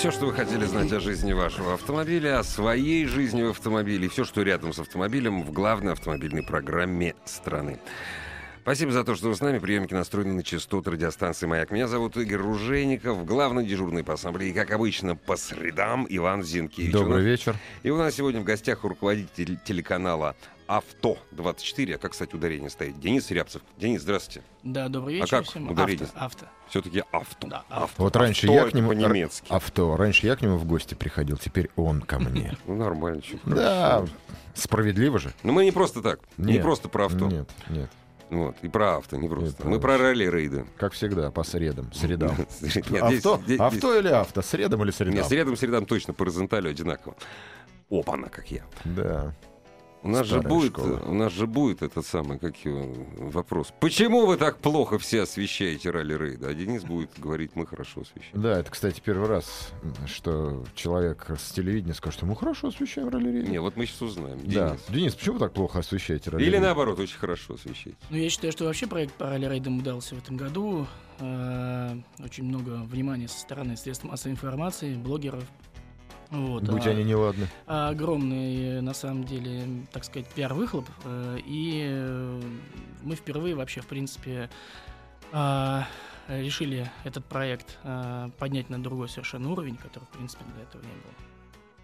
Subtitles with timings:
[0.00, 4.24] Все, что вы хотели знать о жизни вашего автомобиля, о своей жизни в автомобиле, все,
[4.24, 7.78] что рядом с автомобилем в главной автомобильной программе страны.
[8.62, 9.58] Спасибо за то, что вы с нами.
[9.58, 11.70] Приемники настроены на частоты радиостанции «Маяк».
[11.70, 14.54] Меня зовут Игорь Ружейников, главный дежурный по ассамблее.
[14.54, 16.92] Как обычно, по средам Иван Зинкевич.
[16.92, 17.56] Добрый вечер.
[17.82, 20.34] И у нас сегодня в гостях руководитель телеканала
[20.70, 21.94] «Авто-24».
[21.94, 23.00] А как, кстати, ударение стоит?
[23.00, 23.60] Денис Рябцев.
[23.76, 24.42] Денис, здравствуйте.
[24.62, 25.68] Да, добрый А вечер как всем.
[25.68, 26.04] ударение?
[26.14, 26.46] Авто, авто.
[26.68, 27.48] Все-таки авто.
[27.48, 28.02] Да, авто.
[28.04, 29.46] Вот раньше Авто я к нему по-немецки.
[29.50, 29.96] авто.
[29.96, 32.56] Раньше я к нему в гости приходил, теперь он ко мне.
[32.68, 33.20] Ну, нормально.
[33.46, 34.04] Да,
[34.54, 35.32] справедливо же.
[35.42, 36.20] Но мы не просто так.
[36.36, 36.62] Не Нет.
[36.62, 37.26] просто про авто.
[37.26, 37.90] Нет, нет.
[38.30, 38.54] Вот.
[38.62, 39.56] И про авто, не просто.
[39.62, 40.66] Это мы про ралли-рейды.
[40.76, 42.36] Как всегда, по средам, средам.
[42.60, 44.40] Нет, Авто, авто или авто?
[44.40, 45.24] Средам или Нет, средам?
[45.24, 47.16] средам, средам точно по горизонтали одинаково.
[47.90, 48.62] Опа, она как я.
[48.84, 49.34] Да.
[50.02, 51.02] У нас же будет, школа.
[51.06, 53.72] у нас же будет этот самый, как его, вопрос.
[53.80, 56.46] Почему вы так плохо все освещаете ралли-рейды?
[56.46, 58.42] А Денис будет говорить, мы хорошо освещаем.
[58.42, 59.72] Да, это, кстати, первый раз,
[60.06, 64.38] что человек с телевидения скажет, что мы хорошо освещаем ралли Не, вот мы сейчас узнаем.
[64.44, 64.70] Да.
[64.70, 64.80] Денис.
[64.88, 67.98] Денис, почему вы так плохо освещаете ралли Или наоборот, очень хорошо освещаете.
[68.08, 70.86] Ну, я считаю, что вообще проект по ралли-рейдам удался в этом году.
[71.18, 75.44] Э, Очень много внимания со стороны средств массовой информации, блогеров.
[76.30, 77.48] Вот, Будь а- они неладны.
[77.66, 80.88] огромный, э, на самом деле, так сказать, пиар-выхлоп.
[81.04, 82.42] э, И э,
[83.02, 84.48] мы впервые вообще, в принципе,
[85.32, 85.86] а,
[86.28, 87.78] решили этот проект
[88.38, 91.12] поднять на другой совершенно уровень, который, в принципе, до этого не было.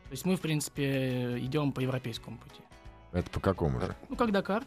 [0.04, 2.60] То есть мы, в принципе, идем по европейскому пути.
[3.12, 3.94] Это по какому же?
[4.08, 4.62] Ну, как Дакар.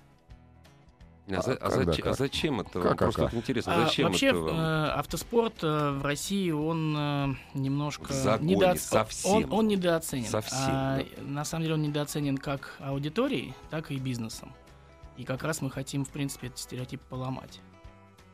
[1.37, 2.17] А, за- а зач- а как?
[2.17, 2.81] зачем это?
[2.81, 4.59] Как, Просто а вот интересно, А, зачем вообще, это вам?
[4.59, 8.13] э, автоспорт э, в России, он э, немножко...
[8.13, 9.31] Загоне, недооц- совсем.
[9.31, 10.25] Он, он недооценен.
[10.25, 14.53] Совсем, А, На самом деле он недооценен как аудиторией, так и бизнесом.
[15.17, 17.59] И как раз мы хотим, в принципе, этот стереотип поломать.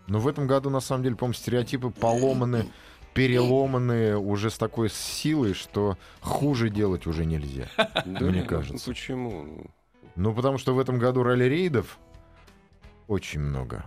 [0.07, 2.67] Но в этом году, на самом деле, по-моему, стереотипы поломаны,
[3.15, 7.67] переломаны уже с такой силой, что хуже делать уже нельзя.
[8.05, 8.85] Да мне ну, кажется.
[8.87, 9.65] Почему?
[10.15, 11.97] Ну, потому что в этом году ралли-рейдов
[13.07, 13.85] очень много.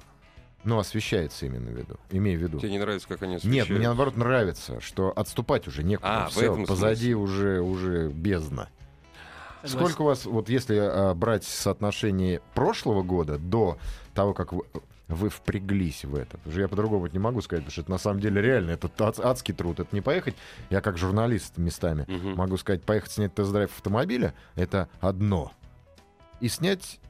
[0.65, 1.97] Ну, освещается именно в виду.
[2.11, 2.59] Имею в виду.
[2.59, 3.71] Тебе не нравится, как они Нет, освещают?
[3.71, 6.25] мне наоборот нравится, что отступать уже некуда.
[6.25, 7.17] А, в Всё, этом позади смысле.
[7.17, 8.69] уже, уже бездна.
[9.63, 9.79] Согласен.
[9.79, 13.79] Сколько у вас, вот если а, брать соотношение прошлого года до
[14.15, 14.65] того, как вы,
[15.07, 18.21] вы впряглись в это, уже я по-другому не могу сказать, потому что это на самом
[18.21, 20.35] деле реально, это ад- адский труд, это не поехать,
[20.71, 22.35] я как журналист местами Мгм.
[22.37, 25.53] могу сказать, поехать снять тест-драйв автомобиля, это одно.
[26.41, 27.01] И снять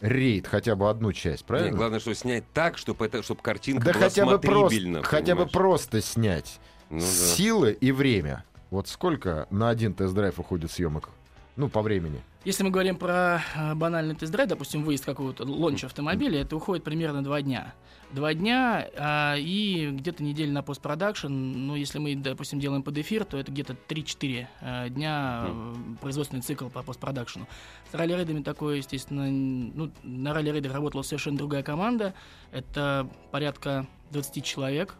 [0.00, 1.76] рейд, хотя бы одну часть, правильно?
[1.76, 5.46] главное, что снять так, чтобы, это, чтобы картинка да была хотя бы, просто, хотя бы
[5.46, 5.52] понимаешь?
[5.52, 6.60] просто снять.
[6.90, 7.04] Ну да.
[7.06, 8.44] Силы и время.
[8.70, 11.10] Вот сколько на один тест-драйв уходит съемок?
[11.56, 12.20] Ну, по времени.
[12.44, 17.22] Если мы говорим про э, банальный тест-драйв, допустим, выезд какого-то лонча автомобиля, это уходит примерно
[17.24, 17.74] два дня.
[18.12, 21.26] Два дня а, и где-то неделя на постпродакшн.
[21.28, 26.40] Ну, если мы, допустим, делаем под эфир, то это где-то 3-4 э, дня э, производственный
[26.40, 27.48] цикл по постпродакшну.
[27.90, 32.14] С ралли-рейдами такое, естественно, ну, на ралли-рейдах работала совершенно другая команда.
[32.52, 34.94] Это порядка 20 человек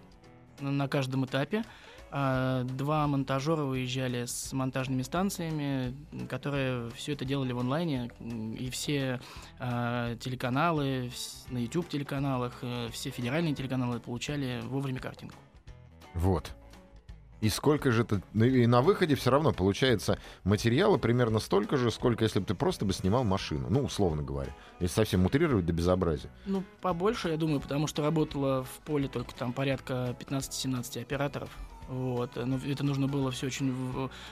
[0.60, 1.64] на каждом этапе.
[2.10, 5.94] А, Два монтажера выезжали с монтажными станциями,
[6.28, 8.10] которые все это делали в онлайне,
[8.58, 9.20] и все
[9.58, 11.10] а, телеканалы
[11.50, 15.36] на YouTube телеканалах, э, все федеральные телеканалы получали вовремя картинку.
[16.14, 16.52] Вот.
[17.40, 18.20] И сколько же это...
[18.32, 22.54] ну И на выходе все равно получается материала примерно столько же, сколько если бы ты
[22.54, 23.68] просто бы снимал машину.
[23.70, 24.54] Ну, условно говоря.
[24.80, 26.30] Если совсем утрировать до безобразия.
[26.46, 31.50] Ну, побольше, я думаю, потому что работало в поле только там порядка 15-17 операторов.
[31.88, 32.30] Вот.
[32.36, 33.72] Но это нужно было все очень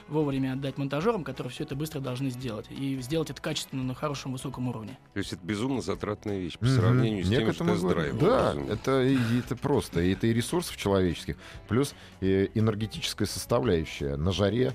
[0.07, 2.67] вовремя отдать монтажерам, которые все это быстро должны сделать.
[2.69, 4.97] И сделать это качественно на хорошем высоком уровне.
[5.13, 6.75] То есть это безумно затратная вещь по Мгм.
[6.75, 8.17] сравнению с Я тем, что тест-драйв.
[8.19, 8.71] Да, безумно.
[8.71, 10.01] это, и- это просто.
[10.01, 11.37] И это и ресурсов человеческих,
[11.67, 14.15] плюс и энергетическая составляющая.
[14.17, 14.73] На жаре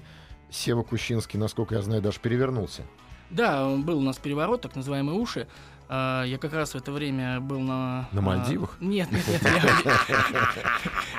[0.50, 2.82] Сева Кущинский, насколько я знаю, даже перевернулся.
[3.30, 5.46] Да, был у нас переворот, так называемые уши.
[5.94, 8.08] А, Я как раз в это время был на...
[8.12, 8.78] На а, Мальдивах?
[8.80, 9.42] Нет, нет, нет.
[9.42, 10.50] я-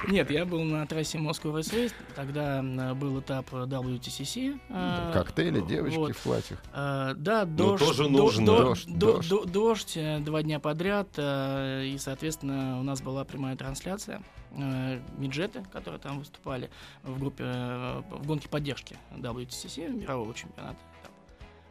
[0.12, 1.94] Нет, я был на трассе Moscow Race.
[2.16, 4.60] Тогда м, был этап WTCC.
[4.72, 6.16] а, Коктейли, девочки вот.
[6.16, 6.60] в платьях.
[6.74, 7.86] А, Да, дождь.
[7.86, 8.46] тоже нужно.
[8.48, 9.30] до- Дождь, до- дождь.
[9.30, 11.08] до- Дождь э, два дня подряд.
[11.18, 14.24] э, И, соответственно, у нас была прямая трансляция.
[14.58, 16.72] Э, Миджеты, которые там выступали
[17.04, 20.78] в группе, э, в гонке поддержки WTCC, мирового чемпионата.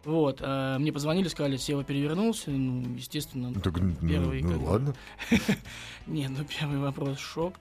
[0.04, 4.60] Вот, э, мне позвонили, сказали, Сева перевернулся, ну, естественно, Ну, так, ну, первый, ну, как
[4.60, 4.94] бы, ладно.
[6.06, 7.54] не, ну, первый вопрос, шок.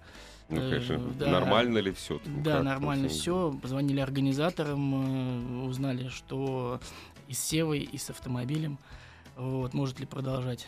[0.49, 1.27] Ну, Э, конечно, да.
[1.31, 2.19] нормально ли все?
[2.25, 3.53] Да, нормально все.
[3.61, 6.79] Позвонили организаторам, э, узнали, что
[7.27, 8.79] и с Севой, и с автомобилем.
[9.37, 10.67] Вот, может ли продолжать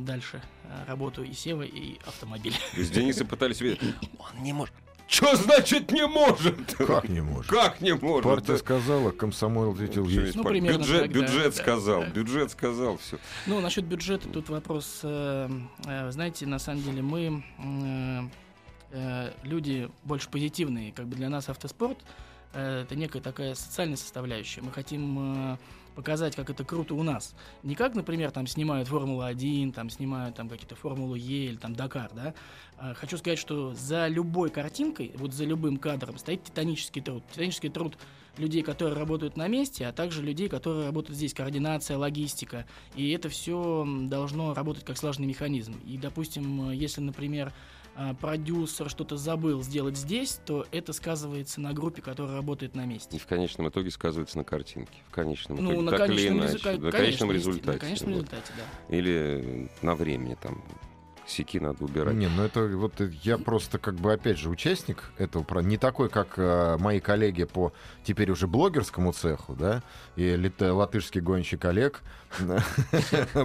[0.00, 0.40] дальше
[0.86, 2.54] работу и Сева, и автомобиль.
[2.72, 3.76] То есть Дениса пытались себе...
[4.18, 4.74] Он не может.
[5.12, 6.74] Что значит не может?
[6.74, 7.50] Как не может?
[7.50, 8.24] Как не может?
[8.24, 10.34] Партия сказала, комсомол ответил есть.
[10.34, 12.08] Ну, примерно бюджет, так, да, бюджет да, сказал, да.
[12.08, 13.18] бюджет сказал, все.
[13.46, 15.00] Ну, насчет бюджета тут вопрос.
[15.02, 15.50] э,
[15.84, 18.20] э, Знаете, на самом деле мы э,
[18.92, 20.92] э, люди больше позитивные.
[20.92, 21.98] Как бы для нас автоспорт
[22.54, 24.62] э, это некая такая социальная составляющая.
[24.62, 25.56] Мы хотим э,
[25.92, 27.34] показать, как это круто у нас.
[27.62, 32.10] Не как, например, там снимают Формулу-1, там снимают там какие-то Формулу Е или там Дакар,
[32.14, 32.34] да.
[32.78, 37.22] А Хочу сказать, что за любой картинкой, вот за любым кадром стоит титанический труд.
[37.32, 37.96] Титанический труд
[38.38, 41.34] людей, которые работают на месте, а также людей, которые работают здесь.
[41.34, 42.66] Координация, логистика.
[42.96, 45.74] И это все должно работать как слаженный механизм.
[45.86, 47.52] И, допустим, если, например,
[47.96, 52.86] э, продюсер что-то забыл сделать здесь, то это сказывается на группе, которая работает на И
[52.86, 53.18] месте.
[53.18, 54.92] в конечном итоге сказывается на картинке.
[55.08, 55.72] В конечном итоге.
[55.74, 56.52] Ну, на так или конечном, иначе.
[56.54, 57.72] резу- на конечно, конечном результате.
[57.72, 58.52] На конечном результате,
[58.88, 58.96] да.
[58.96, 60.62] Или на времени там.
[61.32, 62.14] Сики надо убирать.
[62.14, 65.78] Не, ну это вот э, я просто как бы опять же участник этого, про- не
[65.78, 67.72] такой, как э, мои коллеги по
[68.04, 69.82] теперь уже блогерскому цеху, да,
[70.16, 72.02] и лит- латышский гонщик Олег,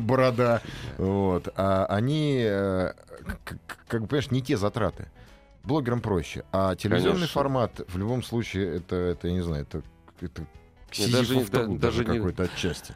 [0.01, 0.62] борода,
[0.98, 2.94] вот, а они, э,
[3.88, 5.10] как бы, понимаешь, не те затраты.
[5.63, 9.81] Блогерам проще, а телевизионный формат в любом случае это, это я не знаю, это,
[10.22, 10.44] это
[11.12, 11.34] даже
[11.80, 12.95] даже какой-то отчасти.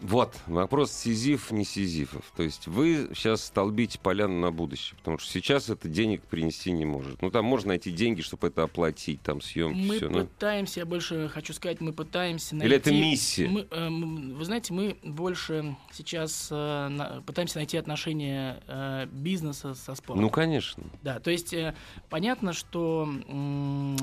[0.00, 2.32] Вот, вопрос сизиф, не сизифов.
[2.36, 6.84] То есть вы сейчас столбите поляну на будущее, потому что сейчас это денег принести не
[6.86, 7.20] может.
[7.22, 10.08] Ну, там можно найти деньги, чтобы это оплатить, там съемки, Мы все.
[10.08, 12.66] Ну, пытаемся, я больше хочу сказать, мы пытаемся найти...
[12.66, 13.48] или это миссия?
[13.48, 19.94] Мы, э, вы знаете, мы больше сейчас э, на- пытаемся найти отношения э, бизнеса со
[19.94, 20.22] спортом.
[20.22, 20.84] Ну, конечно.
[21.02, 21.74] Да, то есть э,
[22.08, 23.96] понятно, что м,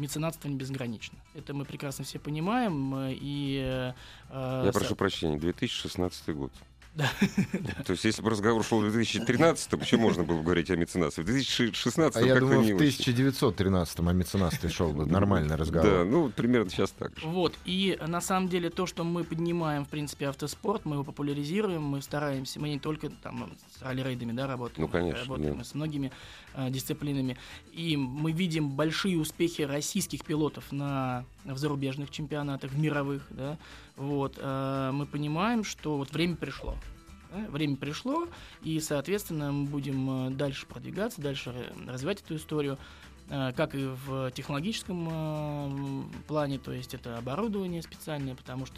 [0.00, 1.18] меценатство не безгранично.
[1.34, 2.94] Это мы прекрасно все понимаем.
[2.94, 3.92] э, И, э,
[4.66, 6.52] Я со- прошу прощения, 2016 год.
[6.92, 7.08] Да.
[7.86, 10.76] То есть, если бы разговор шел в 2013, то почему можно было бы говорить о
[10.76, 11.22] меценатстве?
[11.22, 13.12] В 2016 А я думаю, не в очень.
[13.14, 16.04] 1913-м о меценатстве шел бы нормальный Да, разговор.
[16.04, 17.28] ну, примерно сейчас так же.
[17.28, 21.04] Вот, и э, на самом деле то, что мы поднимаем, в принципе, автоспорт, мы его
[21.04, 25.60] популяризируем, мы стараемся, мы не только там с ралли-рейдами, да, работаем, Ну, конечно, работаем да.
[25.62, 26.10] и с многими
[26.49, 27.36] э, дисциплинами,
[27.72, 33.58] и мы видим большие успехи российских пилотов на в зарубежных чемпионатах, в мировых, да,
[33.96, 36.76] вот, э, мы понимаем, что вот время пришло.
[37.48, 38.26] Время пришло,
[38.62, 42.78] и, соответственно, мы будем э, дальше продвигаться, дальше э, развивать эту историю
[43.28, 48.76] э, как и в технологическом э, плане, то есть это оборудование специальное, потому что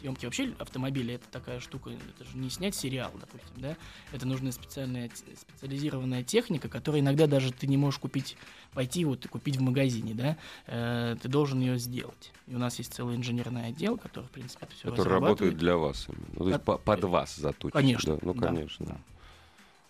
[0.00, 3.76] съемки вообще автомобиля это такая штука, это же не снять сериал, допустим, да,
[4.12, 8.36] это нужна специальная специализированная техника, которую иногда даже ты не можешь купить,
[8.72, 10.36] пойти вот и купить в магазине, да,
[10.66, 12.32] э, ты должен ее сделать.
[12.46, 15.76] И у нас есть целый инженерный отдел, который, в принципе, это все Который работает для
[15.76, 16.06] вас.
[16.08, 16.26] именно.
[16.32, 17.72] Ну, то есть От- по- под вас заточен.
[17.72, 18.86] Конечно, Да, ну, да, конечно.
[18.86, 18.96] да.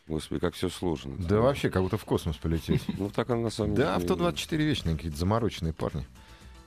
[0.09, 1.17] Господи, как все сложно.
[1.19, 2.83] Да вообще, как будто в космос полететь.
[2.99, 3.87] Ну, так оно на самом деле.
[3.87, 6.05] Да, авто-24 вечные какие-то замороченные парни.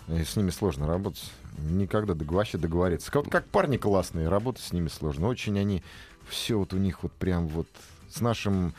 [0.08, 1.32] И с ними сложно работать.
[1.58, 3.12] Никогда вообще договориться.
[3.12, 5.28] Как, как парни классные, работать с ними сложно.
[5.28, 5.84] Очень они,
[6.28, 7.68] все вот у них вот прям вот
[8.10, 8.74] с нашим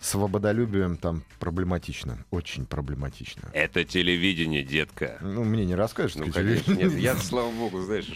[0.00, 2.18] свободолюбием там проблематично.
[2.30, 3.48] Очень проблематично.
[3.54, 5.18] Это телевидение, детка.
[5.22, 6.16] Ну, мне не расскажешь.
[6.16, 6.74] Ну, конечно.
[6.74, 8.08] Нет, я, слава богу, знаешь,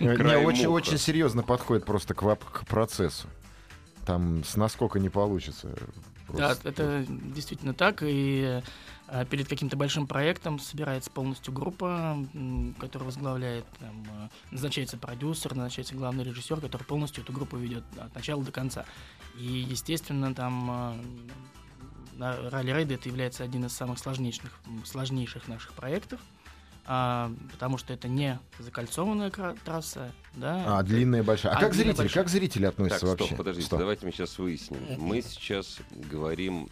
[0.00, 3.28] Не, очень, очень серьезно подходит просто к, к процессу.
[4.04, 5.68] Там с насколько не получится.
[6.28, 6.68] Да, Просто.
[6.68, 8.62] это действительно так, и
[9.30, 12.16] перед каким-то большим проектом собирается полностью группа,
[12.78, 18.14] которая возглавляет, там, э, назначается продюсер, назначается главный режиссер, который полностью эту группу ведет от
[18.14, 18.84] начала до конца.
[19.38, 24.50] И, естественно, там э, на- ралли-рейды это является один из самых сложнейших,
[24.84, 26.20] сложнейших наших проектов,
[26.88, 29.30] а, потому что это не закольцованная
[29.64, 31.52] трасса, да, А, длинная большая.
[31.52, 32.22] А, А, как зрители, большая.
[32.24, 33.34] как зрители Так, относятся стоп, вообще?
[33.36, 33.78] подождите, Стоп.
[33.80, 34.78] давайте мы сейчас выясним.
[34.98, 36.68] Мы сейчас говорим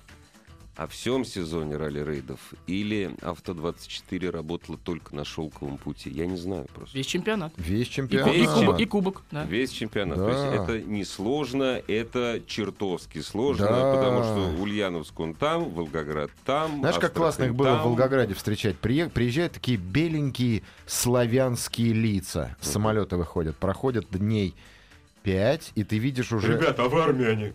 [0.77, 2.39] о всем сезоне ралли-рейдов?
[2.67, 6.11] Или Авто-24 работала только на шелковом пути?
[6.11, 6.97] Я не знаю просто.
[6.97, 7.53] Весь чемпионат.
[7.57, 8.29] Весь И, чемпионат.
[8.29, 9.45] ку- и кубок, и кубок, да.
[9.45, 10.19] Весь чемпионат.
[10.19, 10.25] Да.
[10.25, 13.95] То есть это несложно, это чертовски сложно, Да.
[13.95, 16.81] потому что Ульяновск он там, Волгоград там.
[16.81, 17.81] Знаешь, как Астрахань классно их было там.
[17.81, 18.77] в Волгограде встречать?
[18.79, 22.57] Прие- Приезжают такие беленькие славянские лица.
[22.61, 23.57] С самолета выходят.
[23.57, 24.55] Проходят дней
[25.25, 27.53] пять, и ты видишь уже а в армии они.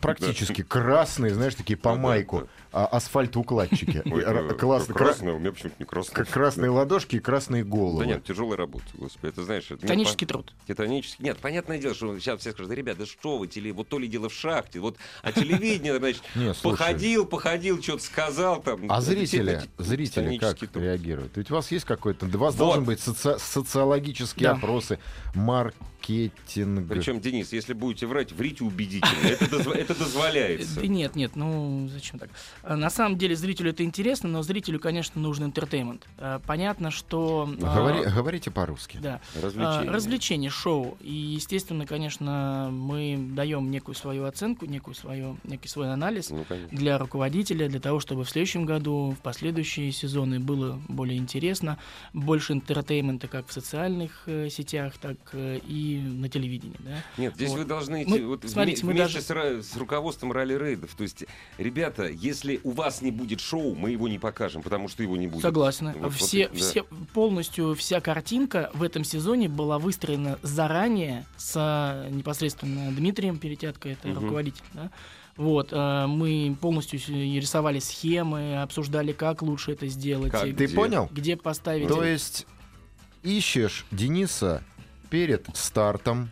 [0.00, 4.02] практически красные, знаешь, такие по Ну майку, а, асфальтоукладчики.
[4.20, 4.94] Э, Классно.
[4.94, 6.14] кра- Красное, у меня почему-то не красное.
[6.14, 8.00] Как красные ладошки и красные головы.
[8.00, 9.64] Да нет, тяжелая работа, господи, это знаешь...
[9.70, 10.52] это, Титанический труд.
[10.68, 11.24] Титанический.
[11.24, 13.72] Нет, понятное дело, что сейчас все скажут, ребята, да что вы, теле...
[13.72, 16.22] вот то ли дело в шахте, вот, а телевидение, значит,
[16.62, 18.90] походил, походил, что-то сказал там.
[18.90, 21.36] А зрители, зрители как реагируют?
[21.36, 24.98] Ведь у вас есть какой-то, у вас должен быть соци- социологические опросы,
[25.34, 26.88] маркетинг.
[26.88, 29.26] Причем, Денис, если будете врать, врите убедительно.
[29.28, 30.86] Это, дозв- это дозволяется.
[30.86, 32.30] Нет, нет, ну зачем так?
[32.62, 36.06] А, На самом деле зрителю это интересно, но зрителю, конечно, нужен интертеймент.
[36.18, 37.48] А, Понятно, что...
[37.62, 38.98] а, Говори- говорите по-русски.
[39.02, 39.20] Да.
[39.34, 39.90] Развлечение.
[39.90, 40.96] А, развлечение, шоу.
[41.00, 46.76] И, естественно, конечно, мы даем некую свою оценку, некую свою, некий свой анализ Ну, конечно.
[46.76, 51.78] для руководителя, для того, чтобы в следующем году, в последующие сезоны было более интересно,
[52.12, 56.76] больше entertainment а как в социальных э, сетях, так э, и на телевидении.
[56.80, 57.02] Да?
[57.16, 57.58] Нет, здесь Вот.
[57.58, 60.94] вы должны идти Мы- вот смотрите, вме- мы вместе даже- с, с руководством ралли-рейдов.
[60.94, 61.24] То есть,
[61.58, 65.26] ребята, если у вас не будет шоу, мы его не покажем, потому что его не
[65.28, 65.42] будет.
[65.42, 65.92] Согласна.
[65.94, 66.54] Вот- вот, все, да.
[66.56, 66.82] все,
[67.14, 74.08] полностью вся картинка в этом сезоне была выстроена заранее с э, непосредственно Дмитрием Перетятко, это
[74.08, 74.18] Мгм.
[74.22, 74.64] руководитель.
[74.72, 74.90] Да?
[75.36, 80.46] Вот, э, мы полностью рисовали схемы, обсуждали, как лучше это сделать, Как?
[80.46, 80.74] и Ты Где?
[80.74, 81.08] понял?
[81.12, 81.88] где поставить.
[81.88, 82.46] То есть
[83.22, 84.62] ищешь Дениса
[85.10, 86.30] перед стартом,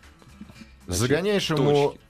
[0.87, 1.99] Значит, загоняешь ему точки.
[1.99, 2.08] Да.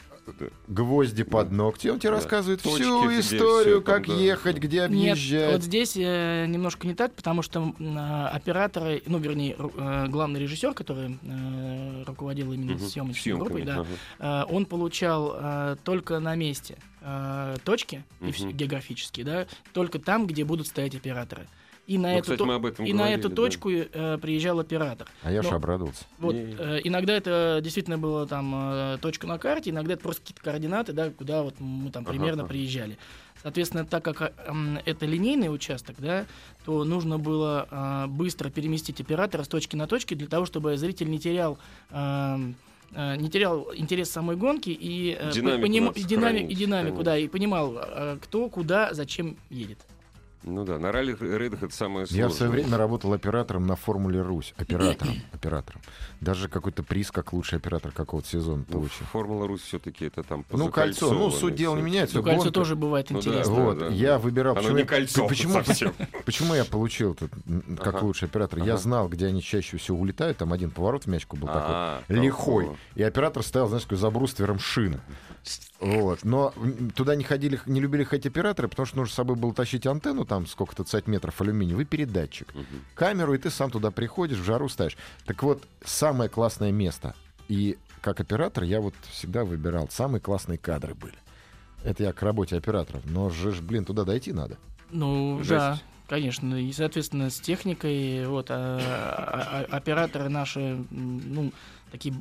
[0.68, 2.16] Гвозди под ногти, он тебе Да.
[2.16, 4.14] рассказывает Точки, всю историю, там, как да.
[4.14, 5.52] ехать, где Нет, объезжать.
[5.52, 10.75] вот здесь э, немножко не так, потому что а, операторы, ну, вернее, э, главный режиссер,
[10.75, 12.80] который э, руководил именно Мгм.
[12.87, 13.85] съемочной Съемками, группой, да,
[14.18, 14.44] ага.
[14.50, 20.44] э, он получал э, только на месте э, точки вс- географические, да, только там, где
[20.44, 21.47] будут стоять операторы.
[21.88, 23.35] И на, Ну, эту, кстати, то- мы об этом и на говорили, эту да.
[23.35, 25.09] точку э, приезжал оператор.
[25.23, 26.04] А я ж Но- обрадовался.
[26.18, 30.42] Вот, э, иногда это действительно было там э, точка на карте, иногда это просто какие-то
[30.42, 32.50] координаты, да, куда вот мы там примерно ага.
[32.50, 32.99] приезжали.
[33.42, 34.33] Соответственно, так как э,
[34.85, 36.26] это линейный участок, да,
[36.66, 41.09] то нужно было э, быстро переместить оператора с точки на точки для того, чтобы зритель
[41.09, 41.59] не терял
[41.90, 42.37] э,
[42.95, 47.78] не терял интерес самой гонки и, Динамику поним- и, динами- и динамику, да, и понимал,
[48.23, 49.78] кто, куда, зачем едет.
[50.45, 52.25] Ну да, на ралли-рейдах это самое сложное.
[52.26, 54.54] Я в свое время работал оператором на Формуле Русь.
[54.57, 55.14] Оператором.
[55.33, 55.80] оператором.
[56.21, 59.07] Даже какой-то приз, как лучший оператор какого-то сезона Ну, получил.
[59.12, 61.12] Формула Русь все-таки это там Ну, кольцо.
[61.12, 62.16] Ну, суть дела не меняется.
[62.18, 62.52] Ну, кольцо гонка.
[62.54, 63.54] тоже бывает Ну да, интересно.
[63.54, 63.87] Вот, да.
[63.88, 65.92] я выбирал, Оно почему, не я- кольцо почему, совсем.
[66.25, 67.33] почему я получил этот,
[67.78, 68.04] как Ага.
[68.04, 68.61] лучший оператор.
[68.61, 68.83] Я Ага.
[68.83, 70.38] знал, где они чаще всего улетают.
[70.38, 72.64] Там один поворот в мячку был А, такой, лихой.
[72.64, 72.78] такого.
[72.95, 75.00] И оператор стоял, знаешь, такой за бруствером шин.
[75.80, 76.25] Вот.
[76.25, 76.52] Но
[76.97, 80.25] туда не ходили, не любили ходить операторы, потому что нужно с собой было тащить антенну,
[80.28, 82.54] там сколько-то цать метров алюминия, и передатчик.
[82.54, 82.66] Мгм.
[82.94, 84.97] Камеру, и ты сам туда приходишь, в жару ставишь.
[85.26, 87.14] Так вот, самое классное место.
[87.49, 89.88] И как оператор я вот всегда выбирал.
[89.90, 91.14] Самые классные кадры были.
[91.82, 93.02] Это я к работе операторов.
[93.06, 94.58] Но же, ж, блин, туда дойти надо.
[94.90, 95.50] Ну, Жесть.
[95.50, 96.54] да, конечно.
[96.56, 101.52] И, соответственно, с техникой, вот, а- а- а- операторы наши, ну,
[101.90, 102.14] такие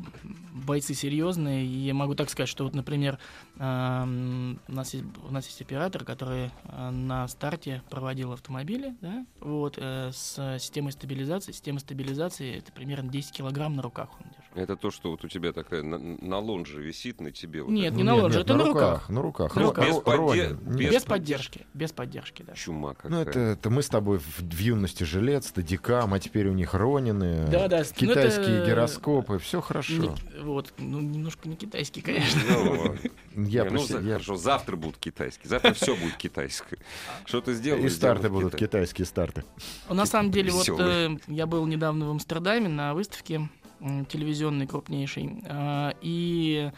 [0.54, 1.66] бойцы серьезные.
[1.66, 3.20] И я могу так сказать, что вот, например,
[3.60, 9.26] ам, у нас есть, у нас есть оператор, который а, на старте проводил автомобили, да,
[9.40, 11.52] вот, э, с системой стабилизации.
[11.52, 14.38] Система стабилизации это примерно 10 килограмм на руках он держит.
[14.56, 17.62] Это то, что вот у тебя такая на, на лонже висит на тебе.
[17.62, 17.96] вот Нет, это.
[17.98, 19.10] не на лонже, это на руках.
[19.10, 19.56] На руках.
[19.56, 19.86] На руках.
[19.86, 20.92] Ро- Без подде- без.
[20.94, 22.54] Без поддержки, без поддержки, да.
[22.54, 23.12] Чума какая.
[23.12, 26.74] Ну, это, это мы с тобой в, в юности жилет, стадикам, а теперь у них
[26.74, 29.94] Ронины, Да-да, ну, китайские это- гироскопы, все хорошо.
[29.94, 32.42] Не- вот, ну, немножко не китайский, конечно.
[32.50, 32.96] Ну,
[33.48, 35.50] Я не, ну, я- хорошо, завтра будут китайские.
[35.50, 36.80] Завтра все будет китайское.
[37.26, 37.84] Что ты сделал?
[37.84, 38.68] И старты будут Китае.
[38.68, 39.44] китайские старты.
[39.90, 43.50] Ну, На самом деле, вот э, я был недавно в Амстердаме на выставке
[43.80, 46.72] м, телевизионной крупнейшей, а, и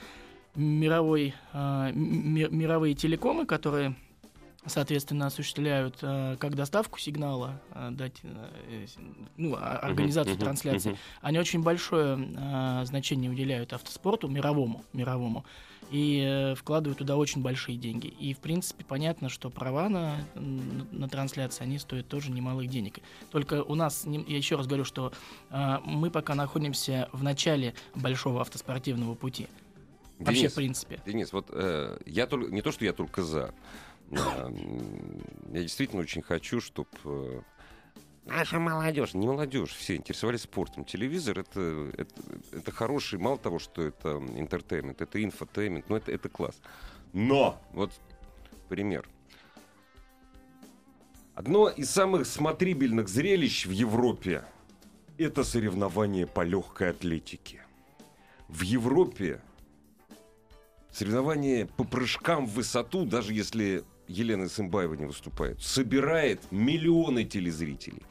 [0.56, 3.96] мировой, а, мировые телекомы, которые
[4.70, 8.96] соответственно, осуществляют э, как доставку сигнала, э, дать, э, с-
[9.38, 11.00] ну, а- организацию мгм, трансляции, мгм.
[11.22, 15.44] они очень большое э, значение уделяют автоспорту, мировому, мировому,
[15.92, 18.08] и э, вкладывают туда очень большие деньги.
[18.08, 23.00] И, в принципе, понятно, что права на, н- на трансляции, они стоят тоже немалых денег.
[23.32, 25.12] Только у нас, я еще раз говорю, что
[25.50, 29.48] э, мы пока находимся в начале большого автоспортивного пути.
[30.20, 31.02] Вообще, Денис, в принципе.
[31.06, 33.54] Денис, вот э, я только не то, что я только за.
[34.12, 37.44] Я действительно очень хочу, чтобы
[38.26, 40.86] наша молодежь, не молодежь, все интересовались спортом.
[40.86, 42.14] Телевизор это, это,
[42.52, 46.60] это хороший, мало того, что это entertainment, это infotainment, но это, это класс.
[47.14, 47.92] Но, вот
[48.68, 49.08] пример.
[51.36, 54.44] Одно из самых смотрибельных зрелищ в Европе–
[55.18, 57.62] это соревнование по легкой атлетике.
[58.48, 59.42] В Европе
[60.92, 68.02] соревнование по прыжкам в высоту, даже если Елена Сымбаева не выступает, собирает миллионы телезрителей.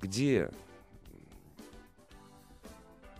[0.00, 0.50] Где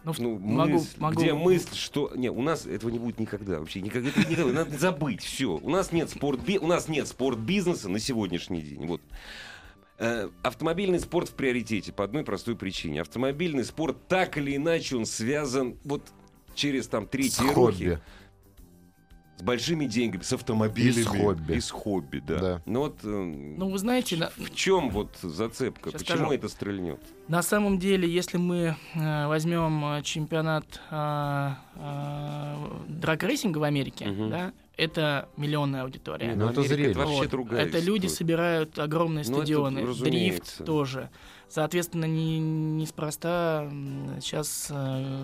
[0.04, 1.20] Ну, ну, могу, мысль, могу.
[1.20, 2.12] где мысль, что...
[2.14, 3.80] Не, у нас этого не будет никогда вообще.
[3.80, 4.52] Никогда, это никогда.
[4.52, 5.56] Надо забыть все.
[5.56, 8.86] У нас нет спорт у нас нет спорт-бизнеса на сегодняшний день.
[8.86, 9.00] Вот.
[9.98, 13.00] Э, Автомобильный спорт в приоритете по одной простой причине.
[13.00, 16.02] Автомобильный спорт так или иначе он связан вот
[16.54, 18.00] через там третьи руки хобби.
[19.38, 21.00] С большими деньгами, с автомобилями.
[21.00, 21.52] И с хобби.
[21.54, 22.38] И с хобби, да.
[22.38, 22.62] Да.
[22.66, 25.90] Но вот э, Ну, вы знаете, на, в чем вот зацепка?
[25.90, 26.32] Щас Почему скажу.
[26.32, 27.00] это стрельнет?
[27.28, 32.54] на самом деле, если мы э, возьмем э, чемпионат э, э,
[32.88, 34.30] драг-рейсинга в Америке, Мгм.
[34.30, 36.34] да, это миллионная аудитория.
[36.34, 36.98] Ну, это зрелище.
[36.98, 37.30] вообще Вот.
[37.30, 39.86] другая Это люди собирают огромные Ну, это стадионы.
[39.86, 40.56] разумеется.
[40.58, 41.10] Дрифт тоже.
[41.48, 43.70] Соответственно, не, неспроста
[44.20, 44.70] сейчас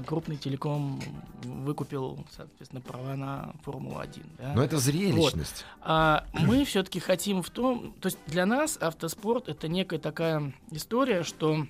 [0.07, 1.01] крупный телеком
[1.43, 4.25] выкупил, соответственно, права на Формулу-1.
[4.39, 4.53] да.
[4.55, 5.65] Но это зрелищность.
[5.81, 11.25] А мы все-таки хотим в том, то есть для нас автоспорт это некая такая история,
[11.25, 11.67] что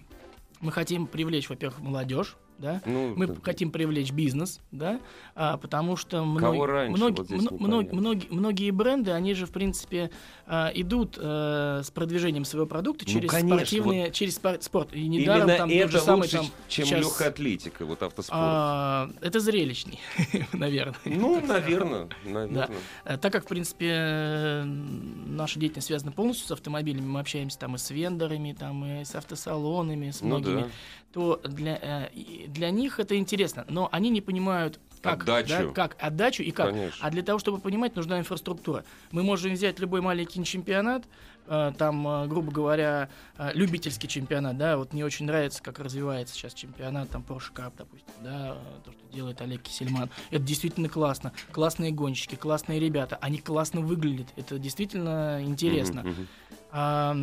[0.60, 3.34] мы хотим привлечь, во-первых, молодежь, да, Ну, мы да.
[3.42, 5.00] хотим привлечь бизнес, да,
[5.34, 7.98] а, потому что мног- Кого раньше, мног- вот здесь мно- мно- непонятно.
[7.98, 10.12] многие, многие бренды, они же, в принципе,
[10.54, 14.92] а, идут э, с продвижением своего продукта Ну, через конечно, спортивные, через спор- спорт.
[14.92, 18.38] И недаром там это тот же самый лучше, там чем щас, легкая атлетика, вот автоспорт.
[18.38, 19.98] а, это зрелищный,
[20.52, 20.94] наверное.
[21.06, 22.68] ну, наверное, наверное.
[23.06, 27.78] Э, Так как, в принципе, наша деятельность связана полностью с автомобилями, мы общаемся там и
[27.78, 30.68] с вендорами, там и с автосалонами, с Ну многими, да.
[31.14, 32.10] то для,
[32.46, 35.48] для них это интересно, но они не понимают, как, Отдачу.
[35.48, 36.70] да, как отдачу и как.
[36.70, 37.06] Конечно.
[37.06, 38.84] А для того, чтобы понимать, нужна инфраструктура.
[39.10, 41.04] Мы можем взять любой маленький чемпионат,
[41.46, 46.34] э, там, э, грубо говоря, э, любительский чемпионат, да, вот мне очень нравится, как развивается
[46.34, 50.08] сейчас чемпионат, там, Porsche Cup, допустим, да, то, что делает Олег Кисельман.
[50.30, 51.32] Это действительно классно.
[51.50, 56.02] Классные гонщики, классные ребята, они классно выглядят, это действительно интересно.
[56.02, 56.28] Мгм, мгм.
[56.74, 57.14] А,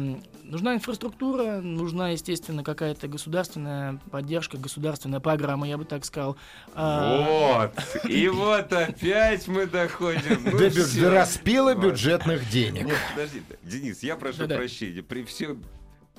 [0.43, 6.37] нужна инфраструктура, нужна, естественно, какая-то государственная поддержка, государственная программа, я бы так сказал.
[6.75, 8.05] А, Вот.
[8.07, 10.39] И вот опять мы доходим.
[10.45, 11.83] Ну, До, бю- до распила Вот.
[11.83, 12.85] бюджетных денег.
[12.85, 13.41] Нет, подожди.
[13.63, 15.01] Денис, я прошу прощения.
[15.01, 15.63] При всем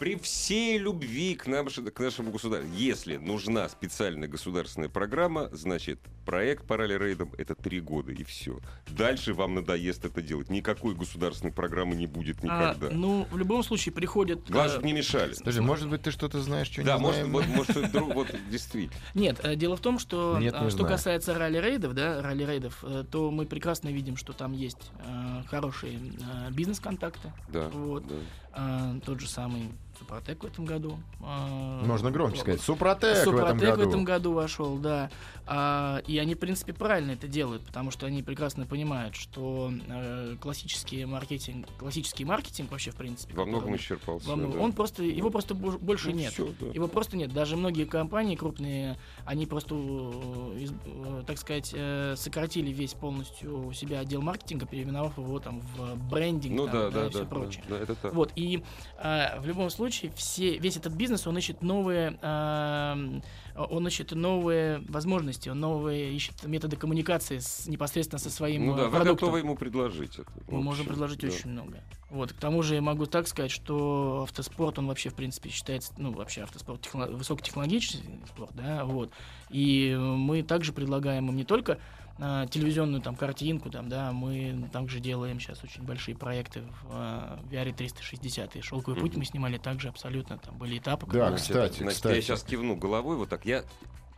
[0.00, 6.66] при всей любви к, нам, к нашему государству, если нужна специальная государственная программа, значит, проект
[6.66, 8.60] по ралли-рейдам— это три года, и все.
[8.88, 10.48] Дальше вам надоест это делать.
[10.48, 12.96] Никакой государственной программы не будет а, никогда.
[12.96, 14.48] ну, в любом случае приходит...
[14.48, 15.34] Главное, э, чтобы не мешали.
[15.34, 17.32] Слушай, может быть, ты что-то знаешь, что Да, не может, знаем?
[17.32, 18.98] вот, может, что-то друг- вот действительно.
[19.14, 20.94] Нет, э, дело в том, что Нет, э, не что знаю.
[20.94, 26.50] касается ралли-рейдов, да, ралли-рейдов, э, то мы прекрасно видим, что там есть э, хорошие э,
[26.52, 27.32] бизнес-контакты.
[27.48, 28.06] Да, Вот.
[28.06, 28.14] да.
[28.54, 29.70] Э, тот же самый
[30.04, 30.98] Супротек в этом году.
[31.20, 32.60] э, Можно громче сказать.
[32.62, 33.84] Супротек, в этом Супротек году.
[33.84, 35.10] в этом году вошел, да.
[35.46, 40.36] А, и они, в принципе, правильно это делают, потому что они прекрасно понимают, что э,
[40.40, 44.28] классический маркетинг, классический маркетинг вообще, в принципе, Во многом исчерпался.
[44.28, 44.64] во многом- да.
[44.64, 46.32] он просто, его просто бо- больше Ну, нет.
[46.32, 46.66] всё, да.
[46.68, 47.32] Его просто нет.
[47.32, 51.74] Даже многие компании крупные, они просто, э, э, так сказать,
[52.18, 56.90] сократили весь полностью у себя отдел маркетинга, переименовав его там в брендинг Ну там, да,
[56.90, 57.64] да, и да, все да, прочее.
[57.68, 58.14] да, это так.
[58.14, 58.62] Вот, и
[59.02, 63.20] в любом случае все, весь этот бизнес, он ищет новые, э,
[63.56, 68.76] он ищет новые возможности, он новые ищет методы коммуникации с, непосредственно со своим Ну э,
[68.76, 69.14] да, вы продуктом.
[69.14, 70.30] готовы ему предложить это.
[70.48, 71.28] Мы можем предложить да.
[71.28, 71.80] очень много.
[72.10, 75.92] Вот, к тому же я могу так сказать, что автоспорт, он вообще, в принципе, считается,
[75.98, 79.12] ну, вообще автоспорт техно- высокотехнологический спорт, да, вот.
[79.50, 81.78] И мы также предлагаем им не только
[82.22, 87.40] а, телевизионную там картинку, там, да, мы также делаем сейчас очень большие проекты в а,
[87.50, 91.06] VR 360 и «Шелковый путь» мы снимали также абсолютно, там были этапы.
[91.10, 92.16] Да, кстати, значит, кстати.
[92.16, 93.46] я сейчас кивну головой вот так.
[93.46, 93.64] Я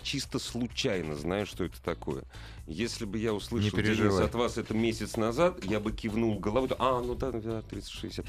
[0.03, 2.25] чисто случайно знаю, что это такое.
[2.67, 6.71] Если бы я услышал, Не Денис, от вас это месяц назад, я бы кивнул головой.
[6.79, 8.25] А, ну да, да, 3060.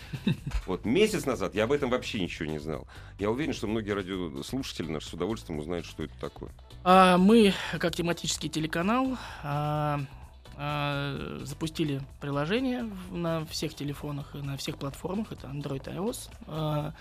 [0.66, 2.88] Вот месяц назад я об этом вообще ничего не знал.
[3.20, 6.52] Я уверен, что многие радиослушатели наши с удовольствием узнают, что это такое.
[6.84, 10.02] А, мы, как тематический телеканал, а,
[10.58, 15.32] э, запустили приложение на всех телефонах и на всех платформах.
[15.32, 16.30] Это Android и iOS.
[16.48, 16.92] Э,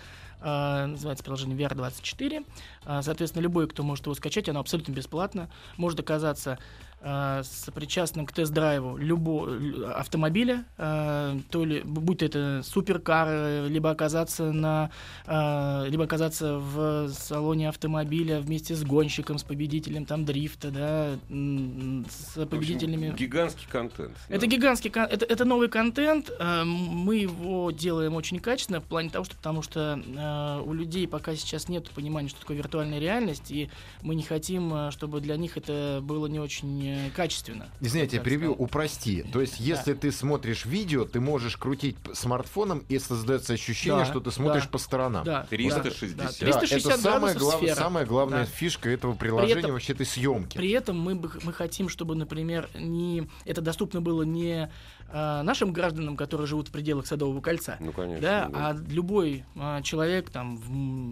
[0.43, 2.47] называется приложение VR24.
[2.85, 5.51] Э, соответственно, любой, кто может его скачать, оно абсолютно бесплатно.
[5.77, 6.59] Может оказаться
[7.03, 13.91] э, сопричастным к тест-драйву любого лю- автомобиля, э, то ли, будь это суперкар, э, либо
[13.91, 14.91] оказаться на
[15.27, 22.43] либо оказаться в салоне автомобиля вместе с гонщиком, с победителем там дрифта, да, с В
[22.43, 23.15] общем, победителями.
[23.17, 24.13] гигантский контент.
[24.29, 24.47] Это да.
[24.47, 26.31] гигантский кон- это, это новый контент.
[26.65, 31.69] Мы его делаем очень качественно в плане того, что потому что у людей пока сейчас
[31.69, 33.71] нет понимания, что такое виртуальная реальность, и
[34.03, 37.69] мы не хотим, чтобы для них это было не очень э, качественно.
[37.81, 39.23] Извините, я перебью, упрости.
[39.33, 44.21] То есть, если ты смотришь видео, ты можешь крутить смартфоном, и создается ощущение, Да, что
[44.21, 44.69] ты смотришь да.
[44.69, 45.25] по сторонам.
[45.25, 46.17] Да, 360.
[46.17, 48.47] да, Да, 360 это самая, глав- самая главная Да.
[48.47, 50.57] фишка этого приложения этом- вообще этой съемки.
[50.57, 54.71] При этом мы, мы хотим, чтобы, например, не, это доступно было не
[55.13, 58.21] а, нашим гражданам, которые живут в пределах Садового кольца, Ну, конечно.
[58.23, 58.69] да, да.
[58.71, 60.69] а любой а, человек там в,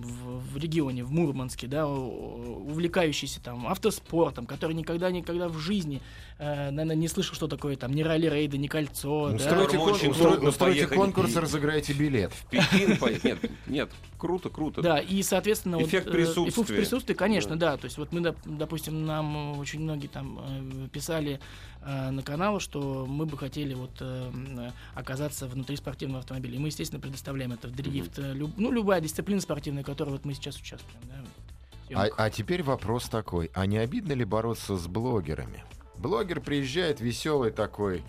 [0.07, 6.01] в- в регионе, в Мурманске, да, увлекающийся там автоспортом, который никогда никогда в жизни,
[6.39, 9.37] э, наверное, не слышал, что такое там ни ралли-рейды, ни кольцо, да.
[9.37, 10.97] Устройте, Которому кон- устройте поехать.
[10.97, 12.33] конкурс, разыграете билет.
[12.33, 13.25] В Пекин поехать.
[13.25, 14.83] Нет, нет, круто, круто.
[14.83, 16.63] Да, и, соответственно, вот, Эффект э, присутствия.
[16.65, 17.77] эффект присутствия, конечно, да.
[17.77, 21.41] То есть вот мы, доп- допустим, нам э, очень многие там э, писали
[21.80, 26.57] э, на канал, что мы бы хотели вот э, оказаться внутри спортивного автомобиля.
[26.57, 30.11] И мы, естественно, предоставляем это в дрифт, э, люб- ну, любая дисциплина спортивная, в которой
[30.11, 31.01] вот мы сейчас участвуем.
[31.09, 35.65] да, А, а теперь вопрос такой: а не обидно ли бороться с блогерами?
[35.97, 38.03] Блогер приезжает веселый такой,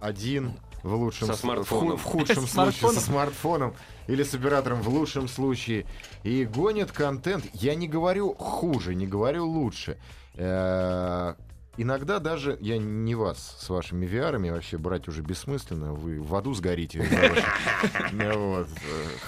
[0.00, 1.96] один в лучшем Со с- смартфоном.
[1.96, 3.74] в, ху- в худшем случае со смартфоном.
[4.06, 5.86] или с оператором в лучшем случае
[6.22, 7.44] и гонит контент.
[7.54, 9.98] Я не говорю хуже, не говорю лучше.
[10.34, 11.34] Э,
[11.78, 16.54] Иногда даже, я не вас с вашими VR вообще брать уже бессмысленно, вы в аду
[16.54, 17.06] сгорите.
[18.12, 18.68] вот.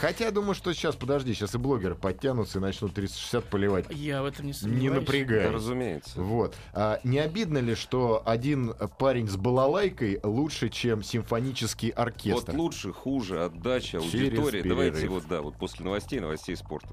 [0.00, 3.86] Хотя думаю, что сейчас, подожди, сейчас и блогеры подтянутся и начнут 360 поливать.
[3.90, 4.92] Я в этом не Не сомневаюсь.
[4.92, 5.50] Да, напрягай.
[5.50, 6.20] разумеется.
[6.20, 6.54] Вот.
[6.72, 12.56] А не обидно ли, что один парень с балалайкой лучше, чем симфонический Вот оркестр?
[12.56, 14.62] лучше, хуже, отдача, аудитория.
[14.62, 16.88] Давайте вот, да, вот после новостей, новостей спорта.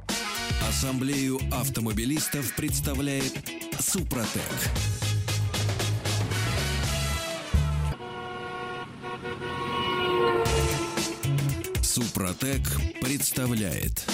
[0.67, 3.33] Ассамблею автомобилистов представляет
[3.79, 4.41] Супротек.
[11.95, 12.60] Супротек
[12.99, 14.05] представляет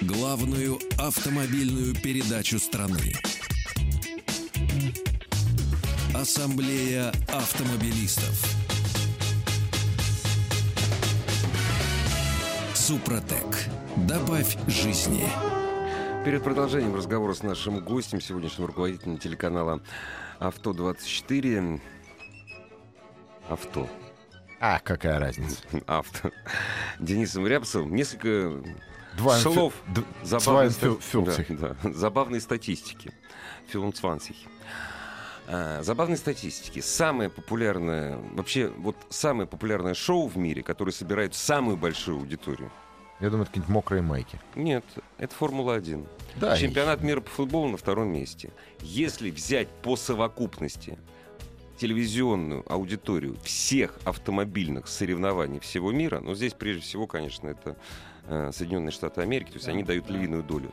[0.00, 3.12] главную автомобильную передачу страны.
[6.14, 8.42] Ассамблея автомобилистов.
[12.74, 13.68] Супротек.
[14.08, 15.28] Добавь жизни.
[16.24, 19.82] Перед продолжением разговора с нашим гостем, сегодняшним руководителем телеканала
[20.38, 21.78] «Авто-24»,
[23.50, 23.86] «Авто»,
[24.60, 25.58] А, какая разница?
[25.86, 26.30] «Авто»,
[26.98, 28.62] Денисом Рябцевым, несколько
[29.16, 33.12] Два слов д- забавной, ста- да, да, забавной статистики.
[33.68, 34.36] Филмцвансих.
[35.48, 36.80] А, забавной статистики.
[36.80, 42.70] Самое популярное, вообще, вот самое популярное шоу в мире, которое собирает самую большую аудиторию.
[43.20, 44.38] Я думаю, это какие-нибудь мокрые майки.
[44.54, 44.84] Нет,
[45.16, 46.06] это Формула-1.
[46.36, 48.50] Да, Чемпионат мира по футболу на втором месте.
[48.80, 50.98] Если взять по совокупности
[51.76, 57.76] телевизионную аудиторию всех автомобильных соревнований всего мира, но здесь прежде всего, конечно, это
[58.28, 60.14] э, Соединенные Штаты Америки, то есть Да, они дают да.
[60.14, 60.72] львиную долю.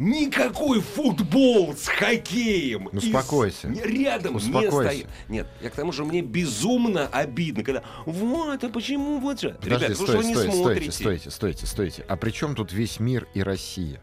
[0.00, 2.88] Никакой футбол с хоккеем.
[2.92, 3.68] Ну, и с- успокойся.
[3.68, 4.90] не- рядом не Успокойся.
[4.90, 5.06] стоит.
[5.28, 9.50] Нет, я к тому же мне безумно обидно, когда вот, а почему вот же?
[9.60, 10.92] Подожди, Ребята, вы стойте, что не стойте, смотрите?
[10.92, 12.04] стойте, стойте, стойте, стойте.
[12.08, 14.00] А при чем тут весь мир и Россия?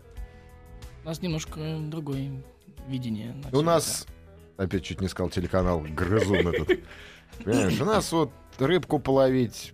[1.03, 2.43] У нас немножко другое
[2.89, 3.34] видение.
[3.51, 4.05] на У нас,
[4.58, 6.80] опять чуть не сказал телеканал, грызун этот.
[7.44, 9.74] Понимаешь, у нас вот рыбку половить,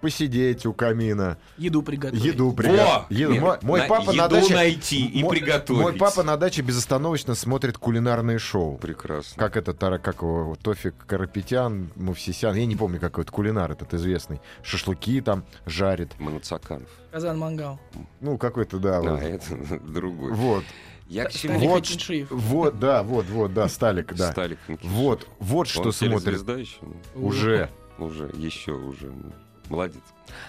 [0.00, 1.38] посидеть у камина.
[1.58, 2.24] Еду приготовить.
[2.24, 3.06] еду приготовить.
[3.10, 3.34] Еду.
[3.40, 4.54] Мой, мой на- папа на еду даче...
[4.54, 5.80] найти и мой- приготовить.
[5.80, 8.78] Мой папа на даче безостановочно смотрит кулинарные шоу.
[8.78, 9.40] Прекрасно.
[9.40, 13.94] Как это, Тара- как его, Тофик Карапетян, Мувсисян, я не помню, какой это кулинар этот
[13.94, 14.40] известный.
[14.62, 16.18] Шашлыки там жарит.
[16.18, 16.88] Мануцаканов.
[17.12, 17.78] Казан Мангал.
[18.20, 18.98] Ну, какой-то, да.
[18.98, 19.22] А, вот.
[19.22, 20.32] это другой.
[20.32, 20.64] Вот,
[21.12, 21.58] Я к чему?
[21.58, 21.86] Вот
[22.30, 24.32] вот, да, вот, вот, да, Сталик, да.
[24.32, 24.58] Сталик.
[24.82, 26.78] Вот, вот что Он смотрит еще?
[27.14, 27.70] уже.
[27.98, 29.12] Уже, еще, уже.
[29.68, 30.00] Молодец.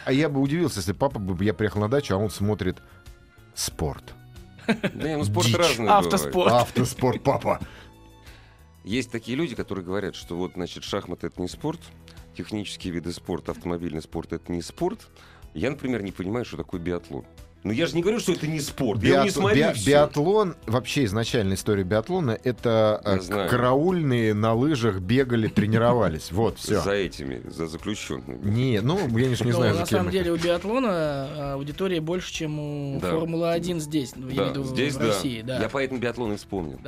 [0.06, 2.78] А я бы удивился, если папа бы, я приехал на дачу, а он смотрит
[3.54, 4.16] спорт.
[4.66, 5.56] Да не, ну спорт Дичь.
[5.58, 6.34] разный Автоспорт.
[6.34, 6.62] бывает.
[6.62, 7.60] Автоспорт, папа.
[8.86, 11.82] Есть такие люди, которые говорят, что вот, значит, шахматы— это не спорт,
[12.38, 15.10] технические виды спорта, автомобильный спорт— это не спорт.
[15.54, 17.26] Я, например, не понимаю, что такое биатлон.
[17.64, 19.02] Ну я же не говорю, что это не спорт.
[19.04, 19.58] Я его не Биат- смотрю.
[19.62, 19.92] биа- и всё.
[19.92, 23.50] биатлон, вообще изначальная история биатлона, это Я э, знаю.
[23.50, 26.32] караульные на лыжах бегали, тренировались.
[26.32, 26.82] Вот, все.
[26.82, 28.40] За этими, за заключенными.
[28.44, 32.60] Не, ну, я не, Но знаю, на самом деле у биатлона а, аудитория больше, чем
[32.60, 33.12] у Да.
[33.12, 34.98] Формулы-1 здесь, ну, я в здесь.
[34.98, 35.44] России.
[35.48, 36.80] Я поэтому биатлон и вспомнил.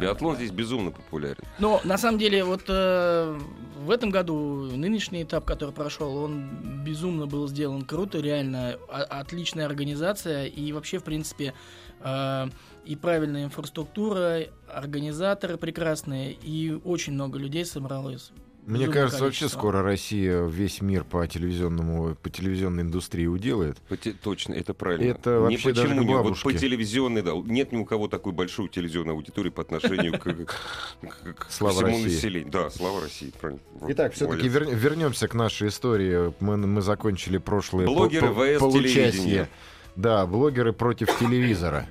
[0.00, 1.42] Биатлон здесь безумно популярен.
[1.58, 3.38] Но на самом деле вот э,
[3.82, 10.46] в этом году нынешний этап, который прошел, он безумно был сделан круто, реально отличная организация
[10.46, 11.54] и вообще в принципе
[12.00, 12.46] э,
[12.84, 18.32] и правильная инфраструктура, организаторы прекрасные и очень много людей собралось.
[18.64, 23.78] Мне Безумное кажется, вообще скоро Россия весь мир по телевизионному, по телевизионной индустрии уделает.
[23.88, 25.10] По те- Точно, это правильно.
[25.10, 26.14] Это вообще даже почему к не.
[26.14, 27.32] Вот по телевизионной, да.
[27.44, 31.88] Нет ни у кого такой большой телевизионной аудитории по отношению к, к- к Слава всему
[31.88, 32.04] России.
[32.04, 32.52] населению.
[32.52, 33.60] Да, слава России, правильно.
[33.88, 34.78] Итак, все-таки молодец.
[34.80, 36.32] вернемся к нашей истории.
[36.38, 38.92] Мы, мы закончили прошлое по- Блогеры по- vs получасье.
[39.10, 39.48] телевидение.
[39.96, 41.88] Да, блогеры против телевизора.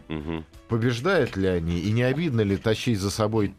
[0.70, 1.80] Побеждают ли они?
[1.80, 3.54] И не обидно ли тащить за собой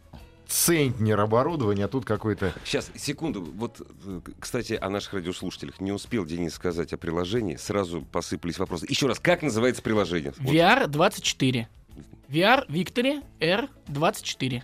[0.52, 2.54] центнер оборудования, а тут какой-то...
[2.64, 3.42] Сейчас, секунду.
[3.42, 5.80] Вот, э, кстати, о наших радиослушателях.
[5.80, 7.56] Не успел Денис сказать о приложении.
[7.56, 8.86] Сразу посыпались вопросы.
[8.88, 10.34] Еще раз, как называется приложение?
[10.38, 11.68] Вот, VR 24.
[12.28, 14.62] VR Victory R24.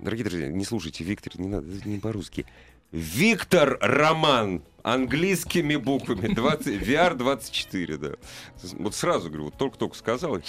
[0.00, 2.46] Дорогие друзья, не слушайте Виктор, не надо, это не по-русски.
[2.90, 4.62] Виктор Роман.
[4.82, 6.26] Английскими буквами.
[6.34, 8.10] 20, VR 24, да.
[8.72, 10.36] Вот сразу говорю, вот только-только сказал.
[10.36, 10.40] и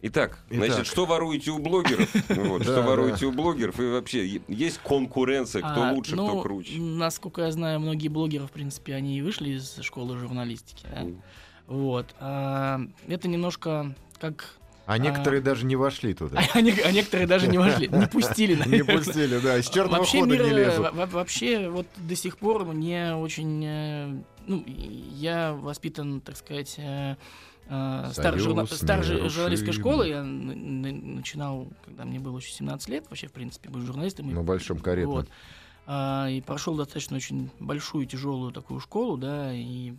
[0.00, 0.86] Итак, значит, Итак.
[0.86, 2.08] что воруете у блогеров?
[2.28, 2.82] Вот, Да, Что да.
[2.82, 3.80] воруете у блогеров?
[3.80, 6.78] И вообще, есть конкуренция, кто А, лучше, ну, кто круче.
[6.78, 10.86] Насколько я знаю, многие блогеры, в принципе, они и вышли из школы журналистики.
[11.66, 12.06] Вот.
[12.20, 14.54] А, это немножко как...
[14.86, 16.40] А некоторые даже не вошли туда.
[16.54, 20.20] А, не- а некоторые даже не вошли, не пустили, Не пустили, да, из черного Вообще,
[20.20, 20.92] хода мир, не э, лезут.
[20.94, 23.62] во- вообще, вот до сих пор мне очень...
[23.66, 26.76] э, Ну, я воспитан, так сказать,
[27.68, 30.08] э, старой, журна- старой журналистской школы.
[30.08, 34.32] Я начинал, когда мне было еще 17 лет, вообще, в принципе, быть журналистом.
[34.32, 35.14] На большом каретном.
[35.14, 35.28] вот.
[35.90, 39.94] А, и прошел достаточно очень большую, тяжелую такую школу, да, и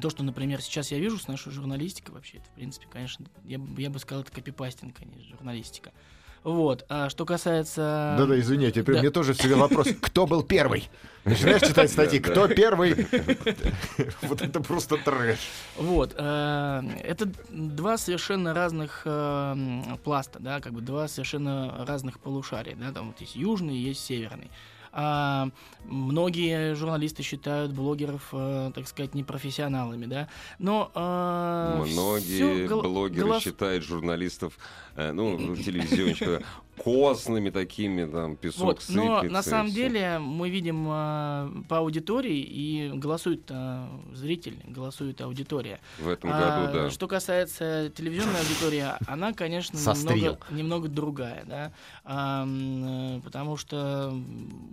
[0.00, 3.58] то, что, например, сейчас я вижу с нашей журналистикой, вообще, это, в принципе, конечно, я,
[3.78, 5.92] я бы сказал, это копипастинг, конечно, журналистика.
[6.42, 6.86] Вот.
[6.88, 8.14] А что касается...
[8.18, 8.92] Да-да, извините, Да.
[8.92, 10.88] мне тоже все время вопрос, кто был первый?
[11.24, 13.06] Начинаешь читать статьи, кто первый?
[14.22, 15.38] Вот это просто трэш.
[15.76, 19.54] Вот, э, это два совершенно разных э,
[20.02, 24.50] пласта, да, как бы два совершенно разных полушария, да, там вот есть южный, есть северный.
[24.92, 25.48] А
[25.84, 33.42] многие журналисты считают блогеров, э, так сказать, непрофессионалами, да, но э, Многие гол- блогеры голос-
[33.42, 34.58] считают журналистов,
[34.96, 36.42] э, ну, телевизионщиков,
[36.76, 42.90] костными такими, там, песок Вот, но на самом деле мы видим э, по аудитории и
[42.94, 45.78] голосует э, зритель, голосует аудитория.
[45.98, 46.90] В этом А, году, да.
[46.90, 50.16] Что касается телевизионной аудитории, она, конечно, Сострил.
[50.16, 51.72] немного, немного другая, да,
[52.04, 54.18] А, потому что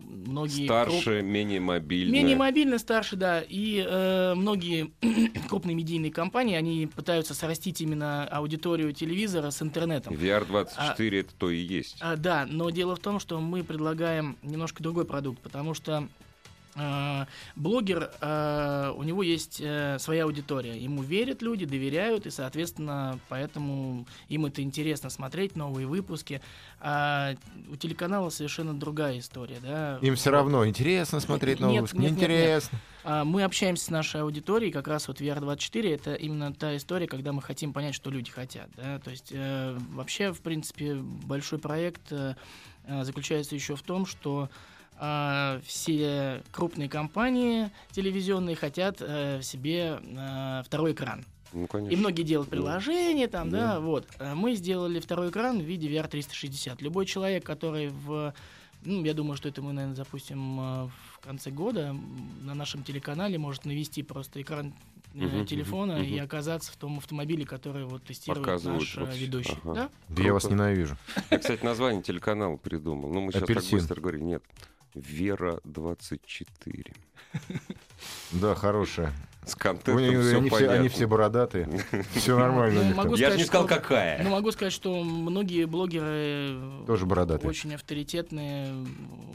[0.07, 2.13] многие круп- Старше, менее мобильная.
[2.13, 4.91] менее мобильно старше, да, и э, многие
[5.49, 10.13] крупные медийные компании, они пытаются срастить именно аудиторию телевизора с интернетом.
[10.13, 11.97] VR24 это то и есть.
[11.99, 16.07] А, да, но дело в том, что мы предлагаем немножко другой продукт, потому что
[17.55, 20.77] блогер, э, у него есть э, своя аудитория.
[20.77, 26.41] Ему верят люди, доверяют, и, соответственно, поэтому им это интересно смотреть, новые выпуски.
[26.79, 27.33] А
[27.69, 29.57] у телеканала совершенно другая история.
[29.61, 29.97] Да?
[30.01, 31.95] Им все равно интересно смотреть новый Нет, выпуск.
[31.95, 32.29] нет, нет, нет.
[32.29, 32.79] Неинтересно.
[33.03, 37.31] А, Мы общаемся с нашей аудиторией, как раз вот VR24 это именно та история, когда
[37.31, 38.69] мы хотим понять, что люди хотят.
[38.75, 38.99] Да?
[38.99, 42.35] То есть э, вообще, в принципе, большой проект э,
[42.85, 44.49] э, заключается еще в том, что
[44.99, 51.25] э, все крупные компании телевизионные хотят э, себе э, второй экран.
[51.53, 51.97] Ну, И конечно.
[51.97, 53.79] многие делают Ну, приложения там, да, да.
[53.79, 54.05] вот.
[54.19, 56.81] А Мы сделали второй экран в виде VR 360.
[56.81, 58.33] Любой человек, который в
[58.83, 61.95] ну, я думаю, что это мы, наверное, запустим э, в конце года.
[62.43, 64.73] На нашем телеканале может навести просто экран
[65.15, 69.19] э, телефона и оказаться в том автомобиле, который вот тестирует Показывают наш э, вообще.
[69.19, 69.57] ведущий.
[69.63, 69.73] Ага.
[69.73, 69.89] Да?
[70.09, 70.95] Да я вас ненавижу.
[71.31, 73.09] Я, кстати, название телеканала придумал.
[73.11, 73.79] Ну, мы сейчас так Апельсин.
[73.79, 74.27] быстро говорим.
[74.27, 74.43] Нет.
[74.93, 76.93] Вера 24.
[78.31, 79.13] Да, хорошая.
[79.45, 81.69] С контентом них- всё Они все, они все бородатые.
[82.15, 82.93] Все нормально.
[82.95, 83.15] Ну.
[83.15, 84.21] Я же не сказал, что- какая.
[84.23, 87.47] Ну, могу сказать, что многие блогеры Тоже бородатые.
[87.49, 88.85] очень авторитетные,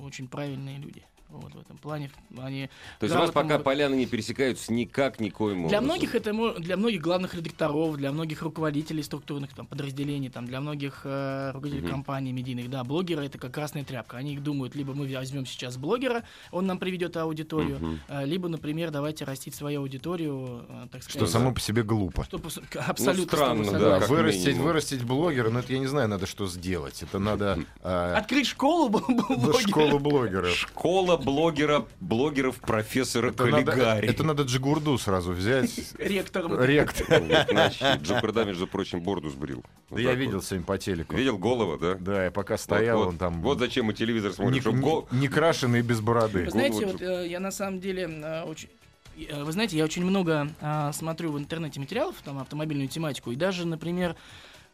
[0.03, 1.03] очень правильные люди.
[1.33, 2.69] Вот в этом плане они
[3.01, 5.85] То есть у вас пока могут- поляны не пересекаются никак, никоим Для образом.
[5.85, 11.03] многих это для многих главных редакторов, для многих руководителей структурных там, подразделений, там, для многих
[11.05, 11.91] э, руководителей Мгм.
[11.91, 14.17] компаний медийных, да, блогеры это как красная тряпка.
[14.19, 18.01] Они думают, либо мы возьмем сейчас блогера, он нам приведет аудиторию, Мгм.
[18.09, 21.23] э, либо, например, давайте растить свою аудиторию, э, так сказать.
[21.23, 22.25] Что само по себе глупо.
[22.25, 24.67] Что к- абсолютно с странно, тобой да, вырастить, минимум.
[24.67, 27.03] вырастить блогера, ну это я не знаю, надо что сделать.
[27.03, 29.59] Это надо а, Открыть школу блогера.
[29.61, 30.51] школу блогеров.
[30.55, 34.09] Школа блогера, блогеров профессора Это надо, Каллигари.
[34.09, 35.71] это надо Джигурду сразу взять.
[35.99, 36.61] Ректором.
[36.63, 37.23] Ректор.
[37.51, 39.65] Иначе Джокарда, между прочим, борду сбрил.
[39.91, 41.15] Да я так видел сегодня по телеку.
[41.17, 41.95] Видел голову, да?
[41.95, 45.83] Да, я пока стоял, вот, он там Вот зачем мы телевизор смотрим, не, крашеный и
[45.83, 46.49] без бороды.
[46.51, 48.69] Знаете, вот э, я на самом деле э, очень...
[49.17, 53.37] э, Вы знаете, я очень много а, смотрю в интернете материалов, там, автомобильную тематику, и
[53.37, 54.17] даже, например,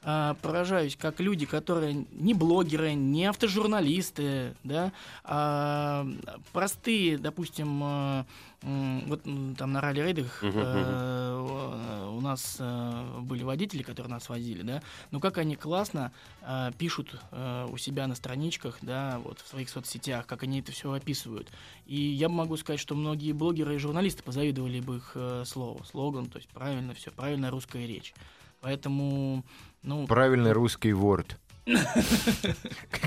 [0.04, 4.92] а, поражаюсь, как люди, которые не блогеры, не автожурналисты, да,
[5.24, 6.06] а
[6.52, 8.24] простые, допустим, э,
[9.06, 9.22] вот
[9.56, 15.36] там на ралли-рейдах э, у нас э, были водители, которые нас возили, да, но как
[15.38, 20.44] они классно э, пишут э, у себя на страничках, да, вот в своих соцсетях, как
[20.44, 21.50] они это все описывают.
[21.86, 26.26] И я могу сказать, что многие блогеры и журналисты позавидовали бы их э, слову, слоган,
[26.26, 28.14] то есть правильно все, правильная русская речь.
[28.60, 29.44] Поэтому,
[29.82, 31.38] ну, Правильный русский ворд.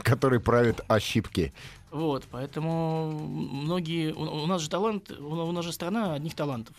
[0.04, 1.54] Который правит ошибки.
[1.92, 6.76] вот, поэтому многие, у, у нас же талант, у, у нас же страна одних талантов.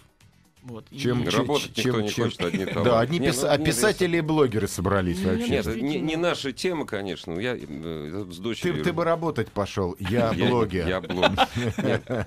[0.63, 0.87] Вот.
[0.93, 2.85] и- Чем- чем- Работать никто не хочет, одни таланты.
[2.91, 5.49] Да, одни Не, пис- ну, а писатели и блогеры собрались вообще.
[5.49, 7.33] Нет, не, не наша тема, конечно.
[7.39, 8.85] Я э, с Ты, дочерью...
[8.85, 9.97] ты бы работать пошел.
[9.99, 10.87] Я блогер.
[10.89, 11.49] Я блогер.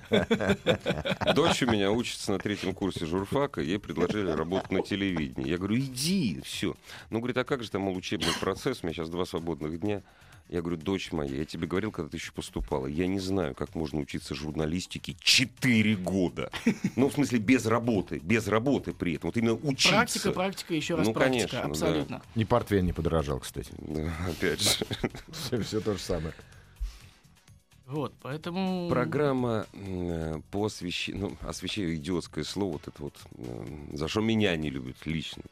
[1.33, 5.49] Дочь у меня учится на третьем курсе журфака, ей предложили работать на телевидении.
[5.49, 6.75] Я говорю, иди, все.
[7.09, 10.01] Ну, говорит, а как же там, мол, учебный процесс, у меня сейчас два свободных дня.
[10.47, 13.73] Я говорю, дочь моя, я тебе говорил, когда ты еще поступала, я не знаю, как
[13.73, 16.51] можно учиться журналистике 4 года.
[16.95, 19.29] Ну, в смысле, без работы, без работы при этом.
[19.29, 19.89] Вот именно учиться.
[19.89, 21.65] Практика, практика, еще раз Ну, практика, конечно, да.
[21.69, 22.21] абсолютно.
[22.35, 23.71] И портвейн не подорожал, кстати.
[23.79, 24.85] Да, опять же.
[25.63, 26.33] Все, то же самое.
[27.87, 28.89] Вот, поэтому...
[28.89, 34.55] Программа э, по освещению, ну, освещению идиотское слово, вот это вот, э, за что меня
[34.55, 35.43] не любят лично.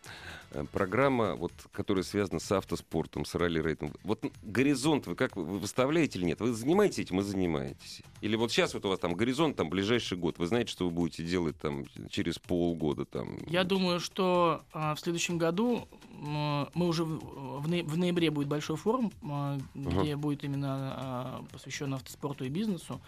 [0.53, 3.91] Э, Программа, вот, которая связана с автоспортом, с ралли-рейдом.
[4.03, 6.39] Вот горизонт вы как, вы выставляете или нет?
[6.39, 8.01] Вы занимаетесь этим и занимаетесь?
[8.21, 10.91] Или вот сейчас вот у вас там горизонт, там, ближайший год, вы знаете, что вы
[10.91, 13.37] будете делать там через полгода там?
[13.47, 15.87] Я думаю, что а, в следующем году
[16.25, 20.93] м, мы уже в, в ноя- в ноябре будет большой форум, а, где будет именно
[20.95, 23.01] а, посвящен автоспорту и бизнесу.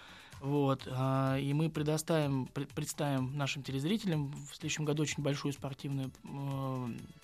[0.46, 6.12] Вот, а, и мы предоставим, пред- представим нашим телезрителям в следующем году очень большую спортивную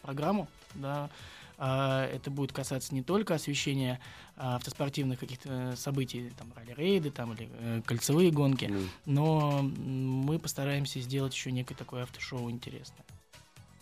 [0.02, 0.48] программу.
[0.74, 1.08] Да.
[1.60, 4.00] А, Это будет касаться не только освещения
[4.36, 11.00] а, автоспортивных каких-то событий, там ралли-рейды там, или э, кольцевые гонки, Ну, но мы постараемся
[11.00, 13.06] сделать еще некое такое автошоу интересное.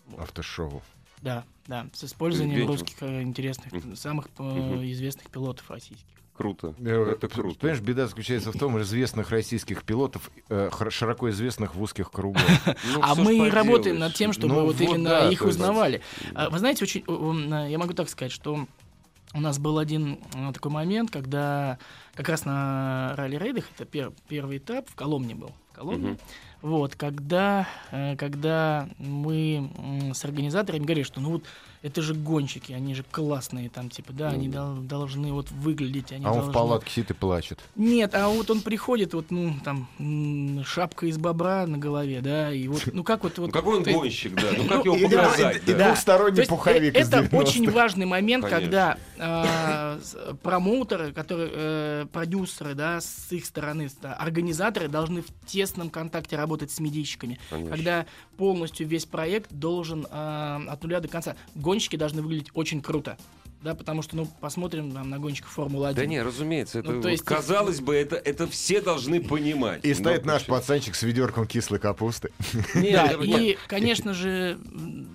[0.07, 0.19] Вот.
[0.19, 0.81] Автошоу.
[1.21, 4.43] Да, да, с использованием русских э, интересных, самых э,
[4.91, 6.18] известных пилотов российских.
[6.39, 6.73] Круто.
[6.79, 7.59] Э, Это круто.
[7.59, 12.41] Понимаешь, беда заключается в том, что известных российских пилотов, э, широко известных в узких кругах.
[12.93, 16.01] Ну, а мы и работаем над тем, чтобы Ну вот, вот именно да, их узнавали.
[16.33, 17.03] А, Вы знаете, очень,
[17.69, 18.67] я могу так сказать, что
[19.33, 21.77] у нас был один э, такой момент, когда
[22.13, 25.51] как раз на ралли-рейдах, это пер- первый этап, в Коломне был.
[25.73, 26.17] В Коломне.
[26.61, 27.67] Вот, когда,
[28.17, 29.69] когда мы
[30.13, 31.43] с организаторами говорили, что ну вот
[31.81, 36.25] это же гонщики, они же классные там, типа, да, они дол- должны вот выглядеть, они
[36.25, 36.51] А он должны...
[36.51, 37.59] в палатке сидит и плачет.
[37.75, 39.87] Нет, а вот он приходит, вот, ну, там,
[40.65, 43.37] шапка из бобра на голове, да, и вот, ну, как вот...
[43.37, 44.47] вот Ну какой он есть- гонщик, да?
[44.57, 45.57] Ну как Ну, его и да, показать?
[45.63, 45.77] и да?
[45.77, 45.85] да.
[45.87, 47.37] двухсторонний пуховик Это 90-х.
[47.37, 49.99] очень важный момент, когда а,
[50.43, 56.79] промоутеры, которые, э, продюсеры, да, с их стороны, организаторы должны в тесном контакте работать с
[56.79, 57.39] медийщиками.
[57.49, 58.05] Когда
[58.37, 61.35] полностью весь проект должен а, от нуля до конца.
[61.69, 63.15] Гонщики должны выглядеть очень круто.
[63.61, 65.93] Да, потому что, ну, посмотрим там, на гонщиков Формулы-1.
[65.93, 69.85] Да не, разумеется, это Ну, то есть- казалось бы, это, это все должны понимать.
[69.85, 70.55] И стоит наш почему?
[70.57, 72.31] пацанчик с ведерком кислой капусты.
[72.73, 74.57] Нет, Да, это- и, конечно же,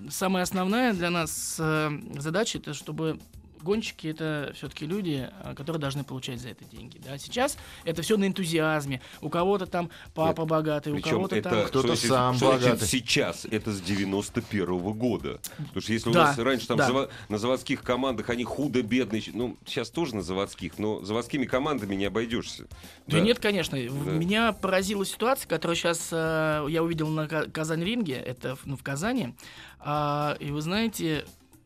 [0.09, 1.89] самая основная для нас э,
[2.19, 3.19] задача это чтобы
[3.65, 6.99] гонщики это все-таки люди, э, которые должны получать за это деньги.
[7.03, 7.17] Да?
[7.17, 9.01] Сейчас это все на энтузиазме.
[9.21, 11.65] У кого-то там папа Нет, богатый, у кого-то это там.
[11.65, 12.87] Кто-то что значит- сам что значит богатый.
[12.87, 15.39] сейчас, это с 91 года.
[15.57, 16.89] Потому что если у Да, нас раньше там да.
[16.89, 22.05] зава- на заводских командах они худо-бедные, ну, сейчас тоже на заводских, но заводскими командами не
[22.05, 22.67] обойдешься.
[23.07, 23.77] Да, нет, конечно.
[23.77, 23.83] Да.
[24.11, 29.33] Меня поразила ситуация, которую сейчас я увидел на Ка- Казань-ринге, это в- ну, в Казани.
[29.79, 31.25] А, и вы знаете,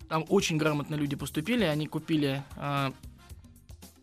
[0.10, 2.92] там очень грамотно люди поступили, они купили а,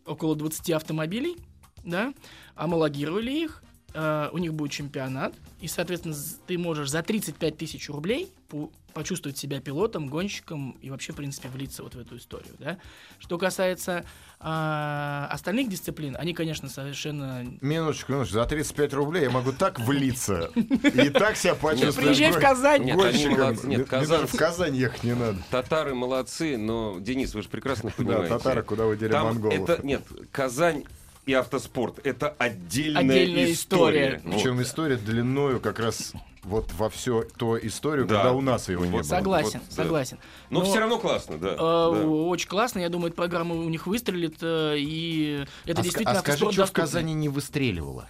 [0.06, 1.36] около 20 автомобилей,
[1.84, 2.14] да,
[2.54, 3.62] омологировали их,
[3.96, 6.14] э, у них будет чемпионат, и, соответственно,
[6.46, 11.48] ты можешь за 35 тысяч рублей пу- почувствовать себя пилотом, гонщиком и вообще, в принципе,
[11.48, 12.78] влиться вот в эту историю, да.
[13.18, 14.04] Что касается
[14.40, 17.44] а, остальных дисциплин, они, конечно, совершенно...
[17.60, 18.34] Минуточку, минуточку.
[18.38, 21.96] За 35 рублей я могу так влиться и так себя почувствовать.
[21.96, 22.84] Приезжай в Казань!
[22.84, 25.38] Нет, даже в Казань ехать не надо.
[25.50, 28.28] Татары молодцы, но, Денис, вы же прекрасно Да, понимаете.
[28.28, 29.82] татары куда вы дели монголов.
[29.84, 30.84] нет, Казань
[31.26, 34.06] и автоспорт— это отдельная, Отдельная история.
[34.16, 34.20] история.
[34.24, 34.34] Вот.
[34.36, 36.12] Причем история длиною как раз
[36.44, 38.14] вот во всю ту историю, Да.
[38.16, 39.02] когда у нас его не было.
[39.02, 39.82] Согласен, вот, да.
[39.82, 40.18] согласен.
[40.50, 41.54] Но, Но- все равно классно, да.
[41.54, 42.06] Э, да.
[42.06, 46.20] Очень классно, я думаю, эта программа у них выстрелит, э, и это А, действительно а
[46.20, 46.82] скажи, что в доступный.
[46.82, 48.06] Казани не выстреливало?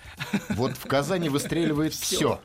[0.50, 2.40] Вот в Казани выстреливает все.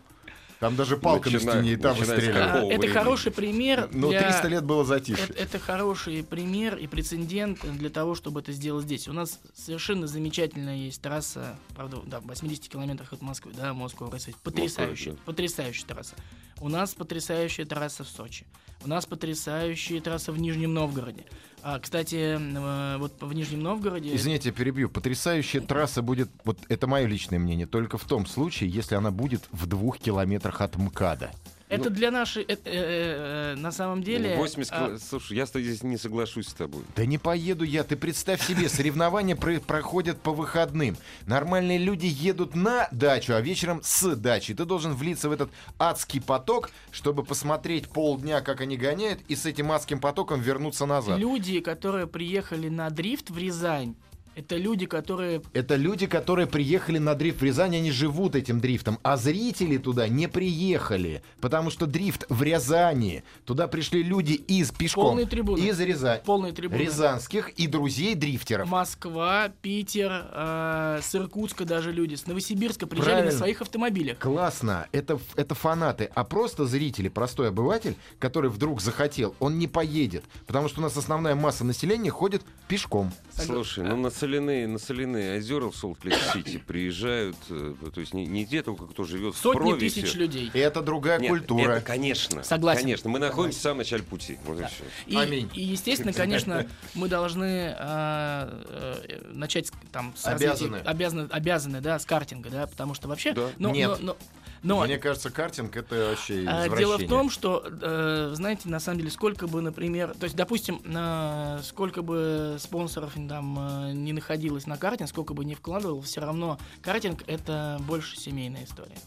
[0.61, 2.45] Там даже палка на стене и там начиная с выстреливает.
[2.51, 2.93] Какого Это времени?
[2.93, 5.25] хороший пример Ну, для- 300 лет было затишье.
[5.25, 9.07] Это, это хороший пример и прецедент для того, чтобы это сделать здесь.
[9.07, 14.35] У нас совершенно замечательная есть трасса, правда, да, в 80 километрах от Москвы, да, Way.
[14.43, 15.17] Потрясающая, да.
[15.25, 16.13] потрясающая трасса.
[16.59, 18.45] У нас потрясающая трасса в Сочи.
[18.83, 21.25] У нас потрясающая трасса в Нижнем Новгороде.
[21.63, 24.15] А, кстати, э, вот в Нижнем Новгороде...
[24.15, 24.89] Извините, я перебью.
[24.89, 29.43] Потрясающая трасса будет, вот это мое личное мнение, только в том случае, если она будет
[29.51, 31.31] в двух километрах от МКАДа.
[31.71, 32.43] Это для нашей...
[32.43, 34.35] э, э, э, на самом деле...
[34.35, 36.83] 80 а, кило- Слушай, я здесь не соглашусь с тобой.
[36.95, 40.97] Да не поеду я, ты представь себе, соревнования про- проходят по выходным.
[41.25, 44.53] Нормальные люди едут на дачу, а вечером с дачи.
[44.53, 45.49] Ты должен влиться в этот
[45.79, 51.17] адский поток, чтобы посмотреть полдня, как они гоняют, и с этим адским потоком вернуться назад.
[51.17, 53.95] Люди, которые приехали на дрифт в Рязань,
[54.35, 58.97] это люди, которые Это люди, которые приехали на дрифт в Рязань, они живут этим дрифтом,
[59.03, 63.23] а зрители туда не приехали, потому что дрифт в Рязани.
[63.45, 65.59] Туда пришли люди из пешком, Полные трибуны.
[65.61, 66.79] из Рязани, полные трибуны.
[66.79, 68.69] рязанских и друзей дрифтеров.
[68.69, 73.31] Москва, Питер, э, с Иркутска даже люди, с Новосибирска приезжали Правильно.
[73.31, 74.17] на своих автомобилях.
[74.19, 80.23] Классно, это, это фанаты, а просто зрители, простой обыватель, который вдруг захотел, он не поедет,
[80.47, 83.11] потому что у нас основная масса населения ходит пешком.
[83.35, 88.45] Слушай, ну на соляные, на соляные озера в Солт-Лейк-Сити приезжают, э, то есть не, не
[88.45, 90.51] те только, кто живет в Сотни тысяч людей.
[90.53, 91.71] Это другая Нет, культура.
[91.73, 92.43] Это, конечно.
[92.43, 92.81] Согласен.
[92.83, 93.09] Конечно.
[93.09, 94.37] Мы находимся в самом начале пути.
[94.45, 94.83] Вот и всё.
[95.07, 95.49] И, Аминь.
[95.55, 100.77] и, естественно, конечно, мы должны э, э, начать там с развития- Обязаны.
[100.77, 103.49] обязаны, обязаны, да, с картинга, да, потому что вообще, Да.
[103.57, 103.89] но, Нет.
[104.01, 104.17] но- но-
[104.63, 106.77] но, Мне кажется, картинг это вообще А, извращение.
[106.77, 110.81] Дело в том, что, э, знаете, на самом деле, сколько бы, например, то есть, допустим,
[110.85, 116.21] э, сколько бы спонсоров там э, не находилось на картинг, сколько бы не вкладывал, все
[116.21, 118.97] равно картинг это больше семейная история.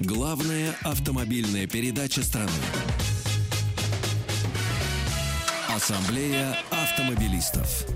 [0.00, 2.50] Главная автомобильная передача страны.
[5.68, 7.86] Ассамблея автомобилистов.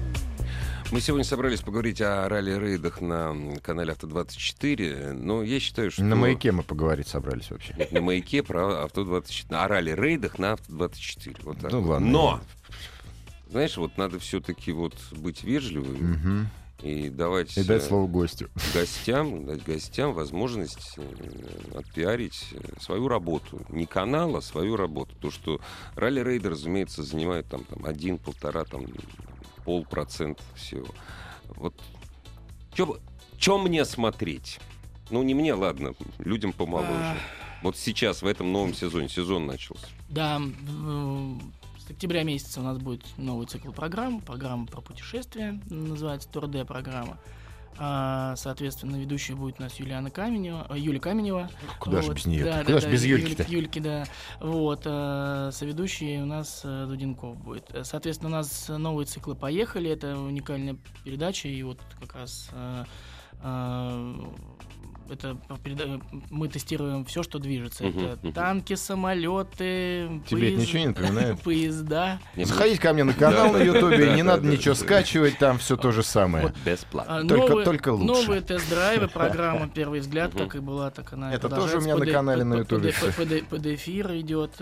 [0.90, 6.02] Мы сегодня собрались поговорить о ралли-рейдах на канале Авто-24, но я считаю, что...
[6.02, 7.74] На маяке мы поговорить собрались вообще.
[7.78, 9.54] Нет, на маяке про Авто-24.
[9.54, 11.40] О ралли-рейдах на Авто-24.
[11.42, 12.06] Вот так Ну ладно.
[12.08, 12.40] Но!
[13.50, 16.48] Знаешь, вот надо все-таки вот быть вежливым Мгм.
[16.82, 18.48] и давать, И дать э, слово гостю.
[18.74, 23.60] гостям, дать гостям возможность э, отпиарить э, свою работу.
[23.68, 25.14] Не канал, а свою работу.
[25.20, 25.60] То, что
[25.96, 28.84] ралли-рейды, разумеется, занимают там, там один, полтора, там
[29.68, 30.86] полпроцента всего.
[31.48, 31.74] Вот
[33.38, 34.60] что мне смотреть?
[35.10, 36.90] Ну, не мне, ладно, людям помоложе.
[36.94, 37.16] А.
[37.62, 39.86] Вот сейчас, в этом новом сезоне, сезон начался.
[40.08, 40.40] Да,
[41.86, 47.18] с октября месяца у нас будет новый цикл программ, программа про путешествия, называется Тур-Д программа.
[47.80, 51.48] А, соответственно, ведущей будет у нас Юлиана Каменева, э, Юля Каменева.
[51.78, 52.44] Куда же Вот, без нее?
[52.44, 53.44] да, Куда да, же да, без Юль- Юльки-то?
[53.48, 54.04] Юльки, да.
[54.40, 57.72] Вот, э, соведущий у нас э, Дуденков будет.
[57.84, 59.90] Соответственно, у нас новые циклы поехали.
[59.90, 62.50] Это уникальная передача, и вот как раз
[65.10, 66.00] это переда-
[66.30, 67.84] мы тестируем все, что движется.
[67.84, 68.32] Мгм, это мгм.
[68.32, 71.40] танки, самолеты, Тебе это ничего не напоминает?
[71.42, 72.18] поезда.
[72.36, 75.92] Не, Заходите ко мне на канал на Ютубе, не надо ничего скачивать, там все то
[75.92, 76.52] же самое.
[76.64, 77.18] Бесплатно.
[77.18, 78.22] А, Только- новые, только лучше.
[78.22, 82.04] Новые тест-драйвы, программа «Первый взгляд», как и была, так она Это тоже у меня на
[82.04, 82.92] ПД канале на Ютубе.
[82.92, 84.60] ПД ПД-эфир идет.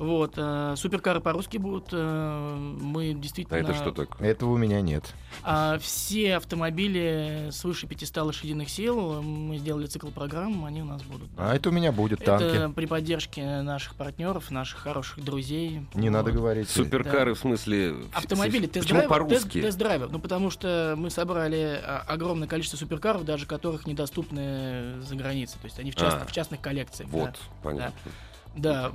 [0.00, 0.32] Вот.
[0.36, 1.88] э, Суперкары по-русски будут.
[1.92, 3.56] э, Мы А действительно...
[3.58, 4.28] это что такое?
[4.30, 5.04] Этого у меня нет.
[5.44, 11.28] А все автомобили свыше 500 лошадиных сил, мы сделали цикл программ, они у нас будут.
[11.36, 11.50] да.
[11.50, 12.74] А это у меня будет Это танки.
[12.74, 15.86] при поддержке наших партнеров, наших хороших друзей.
[15.94, 16.14] Не Вот.
[16.16, 16.68] надо говорить.
[16.70, 17.94] Суперкары, в смысле...
[18.14, 19.58] Автомобили, Почему тест-драйвы, по-русски?
[19.58, 20.08] тест- тест-драйвы.
[20.10, 25.58] Ну, потому что мы собрали а, огромное количество суперкаров, даже которых недоступны за границей.
[25.60, 26.24] То есть они в, част- А.
[26.26, 27.10] в частных коллекциях.
[27.10, 27.16] да.
[27.18, 27.92] Вот, понятно.
[28.04, 28.10] Да,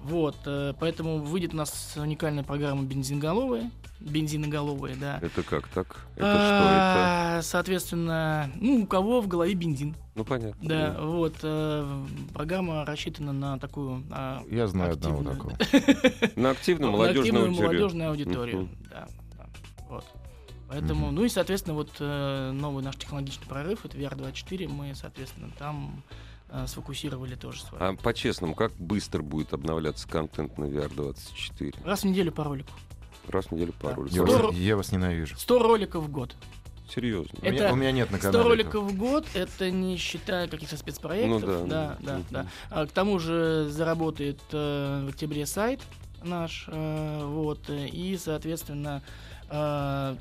[0.03, 5.19] вот, э, поэтому выйдет у нас уникальная программа бензиноголовая, бензиноголовые, да.
[5.21, 6.05] Это как так?
[6.15, 9.93] Это А, Соответственно, ну, у кого в голове бензин.
[9.93, 10.09] что это?
[10.15, 10.67] Ну, понятно.
[10.67, 11.35] Да, вот.
[11.43, 16.31] э, Программа рассчитана на такую а, Я знаю одного активную- такого.
[16.35, 17.79] На активную молодежную активную аудиторию.
[17.79, 18.69] молодежную аудиторию.
[18.89, 19.45] Да, да,
[19.89, 20.05] вот.
[20.67, 26.01] Поэтому, ну и, соответственно, вот э, новый наш технологичный прорыв, это VR24, мы, соответственно, там
[26.49, 27.83] э, сфокусировали тоже свое.
[27.83, 31.75] А по-честному, как быстро будет обновляться контент на VR24?
[31.85, 32.71] Раз в неделю по ролику.
[33.27, 33.89] Раз в неделю Да.
[33.89, 34.05] пару.
[34.05, 34.47] Я Здорово.
[34.47, 35.35] вас, я вас ненавижу.
[35.37, 36.35] 100 роликов в год.
[36.93, 37.31] Серьезно.
[37.41, 38.49] У меня, Это у меня нет на 100 канале.
[38.49, 38.89] роликов этого.
[38.89, 41.41] в год, это не считая каких-то спецпроектов.
[41.41, 41.97] Ну да, да, да.
[41.99, 42.47] да, да.
[42.69, 45.81] А, к тому же заработает э, в октябре сайт
[46.23, 49.01] наш, э, вот, э, и, соответственно,
[49.49, 50.15] э,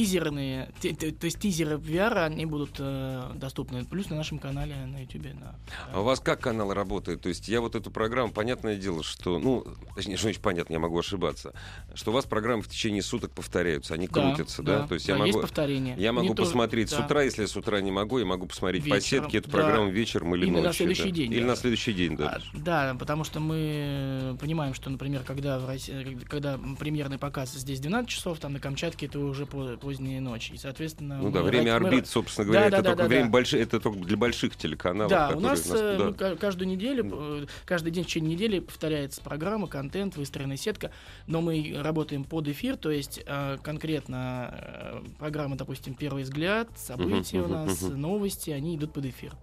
[0.00, 4.74] тизерные, ти- ти- то есть тизеры VR, они будут э, доступны, плюс на нашем канале
[4.84, 5.32] на YouTube.
[5.40, 5.54] На,
[5.90, 7.22] А у вас как канал работает?
[7.22, 10.78] То есть я вот эту программу, понятное дело, что, ну, точнее, что значит понятно, я
[10.80, 11.54] могу ошибаться,
[11.94, 14.86] что у вас программы в течение суток повторяются, они Да, крутятся, да?
[14.86, 15.28] То есть я да, могу...
[15.28, 15.96] есть повторение.
[15.98, 17.04] Я могу Не то- посмотреть с да.
[17.06, 19.56] утра, если я с утра не могу, я могу посмотреть по Вечером, сетке эту да.
[19.58, 20.74] программу вечером или Или на ночью.
[20.74, 21.10] следующий да.
[21.10, 21.60] день Или на даже.
[21.62, 22.38] следующий день, да.
[22.52, 27.80] А, да, потому что мы понимаем, что, например, когда, в России, когда премьерный показ здесь
[27.80, 30.50] 12 часов, там на Камчатке это уже по- поздняя ночь.
[30.52, 31.18] И, соответственно...
[31.22, 33.24] Ну да, время ра- мы ра- орбит, собственно говоря, Да, это да, только да, время
[33.26, 33.30] да.
[33.30, 35.10] больших, это только для больших телеканалов.
[35.10, 36.04] Да, у которые нас э, да.
[36.06, 40.90] мы ка- каждую неделю, э, каждый день в течение недели повторяется программа, контент, выстроенная сетка,
[41.28, 47.44] но мы работаем под эфир, то есть э, конкретно программа, допустим, «Первый взгляд», события у
[47.44, 48.00] мгм, нас, мгм.
[48.00, 49.34] новости, они идут под эфир.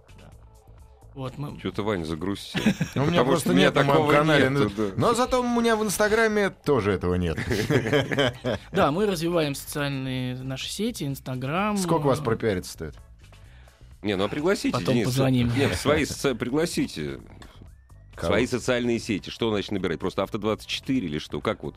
[1.14, 1.56] Вот, мы...
[1.60, 2.60] Что-то Ваня загрузил.
[2.96, 4.50] Ну, У меня просто нет на моем такого канале.
[4.50, 4.68] Ну.
[4.96, 7.38] Но зато у меня в Инстаграме тоже этого нет.
[8.72, 11.76] Да, мы развиваем социальные наши сети, Инстаграм.
[11.76, 12.96] Сколько вас э, пропиарить стоит?
[14.02, 15.06] Не, ну а пригласите, Потом Денис.
[15.06, 15.52] позвоним.
[15.56, 17.20] Нет, свои пригласите.
[18.16, 18.32] Кого?
[18.32, 19.30] Свои социальные сети.
[19.30, 19.98] Что значит набирать?
[19.98, 21.40] Просто авто-24 или что?
[21.40, 21.76] Как вот?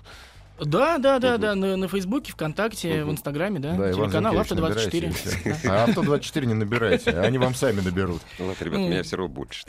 [0.59, 3.09] Да, да, да, да, на, на Фейсбуке, ВКонтакте, Мгм.
[3.09, 4.55] в Инстаграме, да, Да, телеканал Зинкевич, Авто24.
[4.61, 5.71] набирайте, и всё.
[5.71, 8.21] А авто 24 не набирайте, они вам сами наберут.
[8.39, 8.87] Ну, ладно, ребят, Ну.
[8.89, 9.63] меня все равно больше.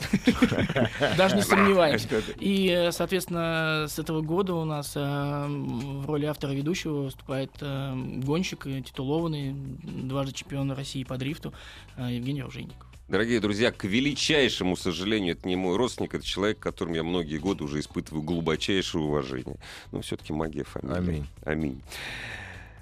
[1.17, 2.07] Даже не сомневаемся.
[2.39, 4.99] И, э, соответственно, с этого года у нас э,
[5.47, 11.53] в роли автора ведущего выступает э, гонщик, титулованный, дважды чемпион России по дрифту
[11.97, 12.88] Евгений Оружейников.
[13.09, 17.37] Дорогие друзья, к величайшему сожалению, это не мой родственник, это человек, к которому я многие
[17.37, 19.57] годы уже испытываю глубочайшее уважение.
[19.91, 20.97] Но все-таки магия фамилии.
[20.97, 21.27] Аминь.
[21.43, 21.81] Аминь.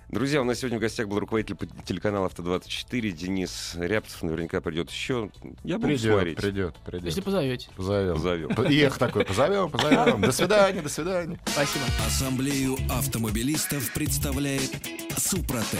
[0.10, 4.24] Друзья, у нас сегодня в гостях был руководитель телеканала «Авто-24» Денис Рябцев.
[4.24, 5.30] Наверняка придет еще.
[5.66, 6.38] Я буду Придет, смотреть.
[6.38, 7.24] придет, Если придет.
[7.24, 7.70] позовете.
[7.76, 8.14] Позовем.
[8.16, 8.50] Позовем.
[8.86, 10.22] Эх такой, позовем, позовем.
[10.22, 11.38] До свидания, до свидания.
[11.46, 11.86] Спасибо.
[12.06, 14.72] Ассамблею автомобилистов представляет
[15.18, 15.80] Супротек.